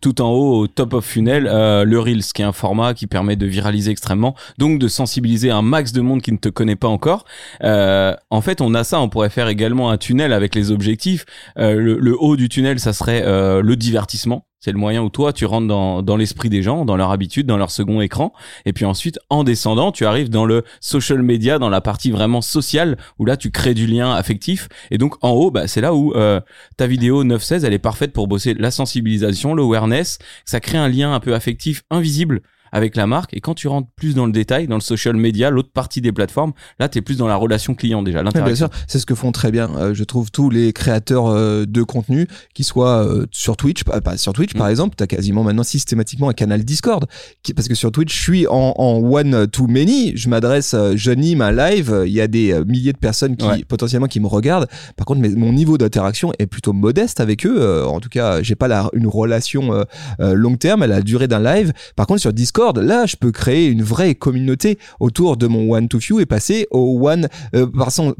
tout 0.00 0.20
en 0.20 0.30
haut 0.30 0.60
au 0.60 0.66
top 0.66 0.94
of 0.94 1.04
funnel 1.04 1.44
le 1.44 1.98
Reels 1.98 2.24
qui 2.34 2.42
est 2.42 2.46
un 2.46 2.52
format 2.52 2.94
qui 2.94 3.06
permet 3.06 3.36
de 3.36 3.46
viraliser 3.46 3.90
extrêmement 3.90 4.34
donc 4.58 4.75
de 4.78 4.88
sensibiliser 4.88 5.50
un 5.50 5.62
max 5.62 5.92
de 5.92 6.00
monde 6.00 6.22
qui 6.22 6.32
ne 6.32 6.38
te 6.38 6.48
connaît 6.48 6.76
pas 6.76 6.88
encore. 6.88 7.24
Euh, 7.62 8.14
en 8.30 8.40
fait 8.40 8.60
on 8.60 8.74
a 8.74 8.84
ça, 8.84 9.00
on 9.00 9.08
pourrait 9.08 9.30
faire 9.30 9.48
également 9.48 9.90
un 9.90 9.98
tunnel 9.98 10.32
avec 10.32 10.54
les 10.54 10.70
objectifs. 10.70 11.24
Euh, 11.58 11.74
le, 11.74 11.98
le 11.98 12.16
haut 12.18 12.36
du 12.36 12.48
tunnel 12.48 12.80
ça 12.80 12.92
serait 12.92 13.22
euh, 13.24 13.62
le 13.62 13.76
divertissement. 13.76 14.46
C'est 14.66 14.72
le 14.72 14.78
moyen 14.78 15.00
où 15.02 15.10
toi 15.10 15.32
tu 15.32 15.44
rentres 15.44 15.68
dans, 15.68 16.02
dans 16.02 16.16
l'esprit 16.16 16.48
des 16.48 16.60
gens, 16.60 16.84
dans 16.84 16.96
leur 16.96 17.12
habitude, 17.12 17.46
dans 17.46 17.56
leur 17.56 17.70
second 17.70 18.00
écran. 18.00 18.32
Et 18.64 18.72
puis 18.72 18.84
ensuite, 18.84 19.20
en 19.30 19.44
descendant, 19.44 19.92
tu 19.92 20.06
arrives 20.06 20.28
dans 20.28 20.44
le 20.44 20.64
social 20.80 21.22
media, 21.22 21.60
dans 21.60 21.68
la 21.68 21.80
partie 21.80 22.10
vraiment 22.10 22.40
sociale, 22.40 22.96
où 23.20 23.26
là 23.26 23.36
tu 23.36 23.52
crées 23.52 23.74
du 23.74 23.86
lien 23.86 24.12
affectif. 24.12 24.68
Et 24.90 24.98
donc 24.98 25.14
en 25.22 25.30
haut, 25.30 25.52
bah, 25.52 25.68
c'est 25.68 25.80
là 25.80 25.94
où 25.94 26.12
euh, 26.14 26.40
ta 26.76 26.88
vidéo 26.88 27.22
9-16, 27.22 27.64
elle 27.64 27.74
est 27.74 27.78
parfaite 27.78 28.12
pour 28.12 28.26
bosser 28.26 28.54
la 28.54 28.72
sensibilisation, 28.72 29.54
l'awareness. 29.54 30.18
Ça 30.44 30.58
crée 30.58 30.78
un 30.78 30.88
lien 30.88 31.14
un 31.14 31.20
peu 31.20 31.34
affectif 31.34 31.84
invisible 31.90 32.40
avec 32.76 32.94
la 32.94 33.06
marque. 33.06 33.34
Et 33.34 33.40
quand 33.40 33.54
tu 33.54 33.68
rentres 33.68 33.88
plus 33.96 34.14
dans 34.14 34.26
le 34.26 34.32
détail, 34.32 34.66
dans 34.66 34.74
le 34.76 34.82
social 34.82 35.16
media, 35.16 35.48
l'autre 35.48 35.70
partie 35.72 36.02
des 36.02 36.12
plateformes, 36.12 36.52
là 36.78 36.88
tu 36.90 36.98
es 36.98 37.00
plus 37.00 37.16
dans 37.16 37.26
la 37.26 37.36
relation 37.36 37.74
client 37.74 38.02
déjà, 38.02 38.22
Ouais, 38.22 38.42
bien 38.42 38.54
sûr, 38.54 38.68
c'est 38.86 38.98
ce 38.98 39.06
que 39.06 39.14
font 39.14 39.32
très 39.32 39.50
bien, 39.50 39.70
euh, 39.76 39.94
je 39.94 40.04
trouve, 40.04 40.30
tous 40.30 40.50
les 40.50 40.72
créateurs 40.74 41.28
euh, 41.28 41.64
de 41.66 41.82
contenu, 41.82 42.28
qui 42.54 42.64
soient 42.64 43.02
euh, 43.06 43.24
sur 43.30 43.56
Twitch, 43.56 43.82
pas, 43.84 44.00
pas 44.02 44.16
sur 44.18 44.32
Twitch 44.34 44.52
par 44.54 44.66
Mm. 44.66 44.70
exemple, 44.70 44.94
tu 44.98 45.04
as 45.04 45.06
quasiment 45.06 45.42
maintenant 45.42 45.62
systématiquement 45.62 46.28
un 46.28 46.32
canal 46.34 46.64
Discord, 46.64 47.06
qui, 47.42 47.54
parce 47.54 47.68
que 47.68 47.74
sur 47.74 47.90
Twitch, 47.92 48.14
je 48.14 48.20
suis 48.20 48.46
en, 48.46 48.74
en 48.76 48.98
one 48.98 49.46
to 49.46 49.66
many, 49.68 50.12
je 50.16 50.28
m'adresse, 50.28 50.74
j'anime 50.96 51.40
un 51.40 51.52
live, 51.52 52.02
il 52.06 52.12
y 52.12 52.20
a 52.20 52.26
des 52.26 52.60
milliers 52.66 52.92
de 52.92 52.98
personnes 52.98 53.36
qui 53.36 53.46
Ouais. 53.46 53.64
potentiellement 53.68 54.08
qui 54.08 54.18
me 54.20 54.26
regardent. 54.26 54.66
Par 54.96 55.06
contre, 55.06 55.20
mais, 55.20 55.28
mon 55.30 55.52
niveau 55.52 55.78
d'interaction 55.78 56.32
est 56.40 56.46
plutôt 56.46 56.72
modeste 56.72 57.20
avec 57.20 57.46
eux. 57.46 57.84
en 57.86 58.00
tout 58.00 58.08
cas, 58.08 58.42
j'ai 58.42 58.56
pas 58.56 58.66
la, 58.68 58.90
une 58.92 59.06
relation 59.06 59.84
long 60.18 60.56
terme 60.56 60.82
à 60.82 60.86
la 60.88 61.00
durée 61.00 61.28
d'un 61.28 61.40
live. 61.40 61.72
Par 61.94 62.06
contre, 62.06 62.20
sur 62.20 62.32
Discord, 62.32 62.65
là, 62.74 63.06
je 63.06 63.16
peux 63.16 63.32
créer 63.32 63.66
une 63.68 63.82
vraie 63.82 64.14
communauté 64.14 64.78
autour 65.00 65.36
de 65.36 65.46
mon 65.46 65.70
one 65.72 65.88
to 65.88 66.00
few 66.00 66.20
et 66.20 66.26
passer 66.26 66.66
au 66.70 66.98
one, 67.08 67.28
euh, 67.54 67.66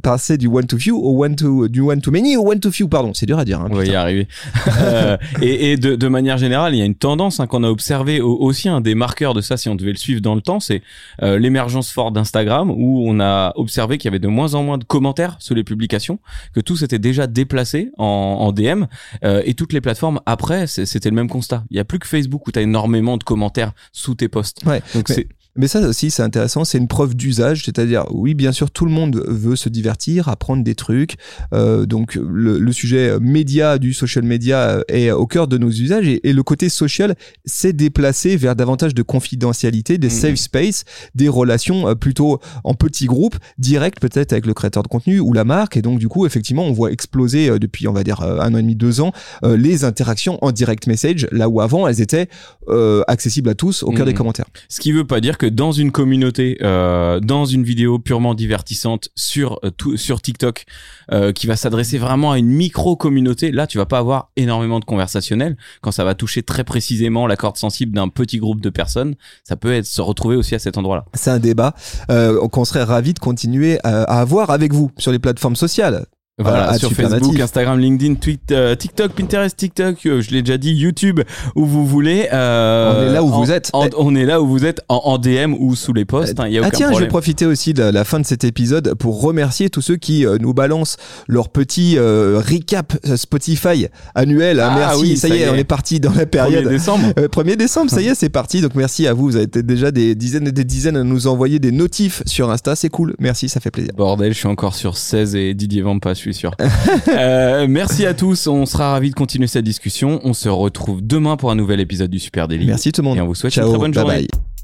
passer 0.02 0.36
du 0.38 0.46
one 0.46 0.66
to 0.66 0.78
few 0.78 0.96
au 0.96 1.24
one 1.24 1.36
to 1.36 1.68
du 1.68 1.80
one 1.80 2.00
to 2.00 2.10
many 2.10 2.36
au 2.36 2.48
one 2.50 2.60
to 2.60 2.70
few. 2.70 2.88
Pardon, 2.88 3.12
c'est 3.14 3.26
dur 3.26 3.38
à 3.38 3.44
dire. 3.44 3.60
Hein, 3.60 3.68
On 3.70 3.74
va 3.76 3.84
y 3.84 3.94
arriver. 3.94 4.28
Euh, 4.82 5.16
et 5.40 5.72
et 5.72 5.76
de, 5.76 5.96
de 5.96 6.08
manière 6.08 6.38
générale, 6.38 6.74
il 6.74 6.78
y 6.78 6.82
a 6.82 6.84
une 6.84 6.94
tendance 6.94 7.40
hein, 7.40 7.46
qu'on 7.46 7.64
a 7.64 7.68
observé 7.68 8.20
au- 8.20 8.36
aussi 8.36 8.68
un 8.68 8.80
des 8.80 8.94
marqueurs 8.94 9.32
de 9.34 9.40
ça, 9.40 9.56
si 9.56 9.68
on 9.68 9.74
devait 9.74 9.90
le 9.92 9.96
suivre 9.96 10.20
dans 10.20 10.34
le 10.34 10.40
temps, 10.42 10.60
c'est 10.60 10.82
euh, 11.22 11.38
l'émergence 11.38 11.90
forte 11.90 12.12
d'Instagram, 12.14 12.70
où 12.70 13.04
on 13.08 13.18
a 13.20 13.52
observé 13.56 13.96
qu'il 13.98 14.06
y 14.08 14.10
avait 14.10 14.18
de 14.18 14.28
moins 14.28 14.54
en 14.54 14.62
moins 14.62 14.76
de 14.78 14.84
commentaires 14.84 15.36
sous 15.40 15.54
les 15.54 15.64
publications, 15.64 16.18
que 16.54 16.60
tout 16.60 16.76
s'était 16.76 16.98
déjà 16.98 17.26
déplacé 17.26 17.90
en, 17.96 18.04
en 18.04 18.52
DM, 18.52 18.84
euh, 19.24 19.42
et 19.44 19.54
toutes 19.54 19.72
les 19.72 19.80
plateformes 19.80 20.20
après, 20.26 20.66
c'était 20.66 21.10
le 21.10 21.16
même 21.16 21.28
constat. 21.28 21.64
Il 21.70 21.76
y 21.76 21.80
a 21.80 21.84
plus 21.84 21.98
que 21.98 22.06
Facebook 22.06 22.46
où 22.46 22.52
tu 22.52 22.58
as 22.58 22.62
énormément 22.62 23.16
de 23.16 23.24
commentaires 23.24 23.72
sous 23.92 24.14
tes 24.14 24.25
posts. 24.28 24.64
Ouais, 24.64 24.82
Donc 24.94 25.08
mais- 25.08 25.14
c'est 25.14 25.28
Mais 25.56 25.68
ça 25.68 25.80
aussi, 25.80 26.10
c'est 26.10 26.22
intéressant. 26.22 26.64
C'est 26.64 26.78
une 26.78 26.88
preuve 26.88 27.14
d'usage, 27.14 27.64
c'est-à-dire, 27.64 28.04
oui, 28.10 28.34
bien 28.34 28.52
sûr, 28.52 28.70
tout 28.70 28.84
le 28.84 28.90
monde 28.90 29.22
veut 29.26 29.56
se 29.56 29.68
divertir, 29.68 30.28
apprendre 30.28 30.62
des 30.64 30.74
trucs. 30.74 31.16
Euh, 31.52 31.86
donc, 31.86 32.14
le, 32.14 32.58
le 32.58 32.72
sujet 32.72 33.18
média 33.20 33.78
du 33.78 33.92
social 33.92 34.24
media 34.24 34.58
euh, 34.68 34.82
est 34.88 35.10
au 35.10 35.26
cœur 35.26 35.48
de 35.48 35.58
nos 35.58 35.70
usages 35.70 36.06
et, 36.08 36.28
et 36.28 36.32
le 36.32 36.42
côté 36.42 36.68
social 36.68 37.14
s'est 37.44 37.72
déplacé 37.72 38.36
vers 38.36 38.56
davantage 38.56 38.94
de 38.94 39.02
confidentialité, 39.02 39.98
des 39.98 40.06
Mhm. 40.08 40.12
safe 40.12 40.36
space, 40.36 40.84
des 41.14 41.28
relations 41.28 41.88
euh, 41.88 41.94
plutôt 41.94 42.38
en 42.64 42.74
petits 42.74 43.06
groupes, 43.06 43.36
directs 43.58 44.00
peut-être 44.00 44.32
avec 44.32 44.46
le 44.46 44.54
créateur 44.54 44.82
de 44.82 44.88
contenu 44.88 45.20
ou 45.20 45.32
la 45.32 45.44
marque. 45.44 45.76
Et 45.76 45.82
donc, 45.82 45.98
du 45.98 46.08
coup, 46.08 46.26
effectivement, 46.26 46.64
on 46.64 46.72
voit 46.72 46.90
exploser 46.92 47.48
euh, 47.48 47.58
depuis, 47.58 47.88
on 47.88 47.92
va 47.92 48.04
dire, 48.04 48.20
un 48.22 48.54
an 48.54 48.58
et 48.58 48.62
demi, 48.62 48.74
deux 48.76 49.00
ans, 49.00 49.12
euh, 49.44 49.56
les 49.56 49.84
interactions 49.84 50.38
en 50.44 50.52
direct 50.52 50.86
message, 50.86 51.26
là 51.32 51.48
où 51.48 51.60
avant, 51.60 51.86
elles 51.88 52.00
étaient 52.00 52.28
euh, 52.68 53.02
accessibles 53.08 53.48
à 53.50 53.54
tous 53.54 53.82
au 53.82 53.90
cœur 53.90 54.06
des 54.06 54.14
commentaires. 54.14 54.46
Ce 54.68 54.80
qui 54.80 54.92
veut 54.92 55.06
pas 55.06 55.20
dire 55.20 55.38
que 55.38 55.45
dans 55.50 55.72
une 55.72 55.92
communauté, 55.92 56.58
euh, 56.62 57.20
dans 57.20 57.44
une 57.44 57.64
vidéo 57.64 57.98
purement 57.98 58.34
divertissante 58.34 59.10
sur 59.14 59.58
euh, 59.64 59.96
sur 59.96 60.20
TikTok, 60.20 60.64
euh, 61.12 61.32
qui 61.32 61.46
va 61.46 61.56
s'adresser 61.56 61.98
vraiment 61.98 62.32
à 62.32 62.38
une 62.38 62.48
micro 62.48 62.96
communauté, 62.96 63.52
là 63.52 63.66
tu 63.66 63.78
vas 63.78 63.86
pas 63.86 63.98
avoir 63.98 64.30
énormément 64.36 64.80
de 64.80 64.84
conversationnel. 64.84 65.56
Quand 65.80 65.92
ça 65.92 66.04
va 66.04 66.14
toucher 66.14 66.42
très 66.42 66.64
précisément 66.64 67.26
la 67.26 67.36
corde 67.36 67.56
sensible 67.56 67.92
d'un 67.92 68.08
petit 68.08 68.38
groupe 68.38 68.60
de 68.60 68.70
personnes, 68.70 69.14
ça 69.44 69.56
peut 69.56 69.72
être 69.72 69.86
se 69.86 70.00
retrouver 70.00 70.36
aussi 70.36 70.54
à 70.54 70.58
cet 70.58 70.78
endroit-là. 70.78 71.04
C'est 71.14 71.30
un 71.30 71.38
débat 71.38 71.74
euh, 72.10 72.46
qu'on 72.48 72.64
serait 72.64 72.84
ravi 72.84 73.14
de 73.14 73.18
continuer 73.18 73.78
à 73.84 74.02
avoir 74.20 74.50
avec 74.50 74.72
vous 74.72 74.90
sur 74.98 75.12
les 75.12 75.18
plateformes 75.18 75.56
sociales. 75.56 76.06
Voilà, 76.38 76.76
sur 76.78 76.92
Facebook, 76.92 77.28
Natif. 77.28 77.40
Instagram, 77.40 77.78
LinkedIn, 77.80 78.16
Twitter, 78.16 78.54
euh, 78.54 78.74
TikTok, 78.74 79.12
Pinterest, 79.12 79.56
TikTok, 79.56 80.04
euh, 80.04 80.20
je 80.20 80.30
l'ai 80.32 80.42
déjà 80.42 80.58
dit, 80.58 80.72
YouTube, 80.74 81.20
où 81.54 81.64
vous 81.64 81.86
voulez. 81.86 82.28
euh, 82.30 82.92
On 82.94 83.08
est 83.08 83.12
là 83.14 83.22
où 83.22 83.32
en- 83.32 83.40
vous 83.42 83.50
êtes. 83.50 83.70
en- 83.72 83.88
on 83.96 84.14
est 84.14 84.26
là 84.26 84.42
où 84.42 84.46
vous 84.46 84.66
êtes 84.66 84.82
en, 84.90 84.96
en 84.96 85.16
DM 85.16 85.54
ou 85.58 85.74
sous 85.74 85.94
les 85.94 86.04
posts. 86.04 86.34
Y 86.50 86.58
a 86.58 86.62
ah 86.66 86.70
tiens, 86.70 86.92
je 86.92 86.98
vais 87.00 87.08
profiter 87.08 87.46
aussi 87.46 87.72
de 87.72 87.82
la 87.84 88.04
fin 88.04 88.20
de 88.20 88.26
cet 88.26 88.44
épisode 88.44 88.92
pour 88.96 89.22
remercier 89.22 89.70
tous 89.70 89.80
ceux 89.80 89.96
qui 89.96 90.26
euh, 90.26 90.36
nous 90.38 90.52
balancent 90.52 90.98
leur 91.26 91.48
petit 91.48 91.96
euh, 91.96 92.38
recap 92.46 92.92
euh, 93.06 93.16
Spotify 93.16 93.86
annuel. 94.14 94.60
hein. 94.60 94.68
Ah 94.72 94.76
merci, 94.78 95.00
oui, 95.02 95.16
ça, 95.16 95.28
y 95.28 95.38
est, 95.38 95.48
on 95.48 95.54
est 95.54 95.64
parti 95.64 96.00
dans 96.00 96.12
la 96.12 96.26
1er 96.26 96.26
période. 96.26 96.68
décembre. 96.68 97.06
Euh, 97.18 97.28
1er 97.28 97.56
décembre, 97.56 97.90
ça 97.90 98.02
y 98.02 98.08
est, 98.08 98.14
c'est 98.14 98.28
parti. 98.28 98.60
Donc 98.60 98.74
merci 98.74 99.06
à 99.06 99.14
vous. 99.14 99.24
Vous 99.28 99.36
avez 99.36 99.46
été 99.46 99.62
déjà 99.62 99.90
des 99.90 100.14
dizaines 100.14 100.48
et 100.48 100.52
des 100.52 100.64
dizaines 100.64 100.98
à 100.98 101.02
nous 101.02 101.28
envoyer 101.28 101.60
des 101.60 101.72
notifs 101.72 102.22
sur 102.26 102.50
Insta. 102.50 102.76
C'est 102.76 102.90
cool. 102.90 103.14
Merci, 103.18 103.48
ça 103.48 103.58
fait 103.60 103.70
plaisir. 103.70 103.92
Bordel, 103.96 104.34
je 104.34 104.38
suis 104.38 104.48
encore 104.48 104.74
sur 104.74 104.98
16 104.98 105.34
et 105.34 105.54
Didier 105.54 105.80
Vampa, 105.80 106.14
suis 106.32 106.34
sûr. 106.34 106.54
Euh, 107.08 107.66
merci 107.68 108.04
à 108.06 108.14
tous, 108.14 108.46
on 108.46 108.66
sera 108.66 108.90
ravis 108.92 109.10
de 109.10 109.14
continuer 109.14 109.46
cette 109.46 109.64
discussion. 109.64 110.20
On 110.24 110.32
se 110.34 110.48
retrouve 110.48 111.00
demain 111.06 111.36
pour 111.36 111.50
un 111.50 111.54
nouvel 111.54 111.80
épisode 111.80 112.10
du 112.10 112.18
Super 112.18 112.48
Daily. 112.48 112.66
Merci 112.66 112.92
tout 112.92 113.00
le 113.02 113.08
monde. 113.08 113.18
Et 113.18 113.20
on 113.20 113.26
vous 113.26 113.34
souhaite 113.34 113.52
Ciao, 113.52 113.64
une 113.66 113.70
très 113.72 113.78
bonne 113.78 113.92
bye 113.92 114.00
journée. 114.02 114.16
bye. 114.32 114.55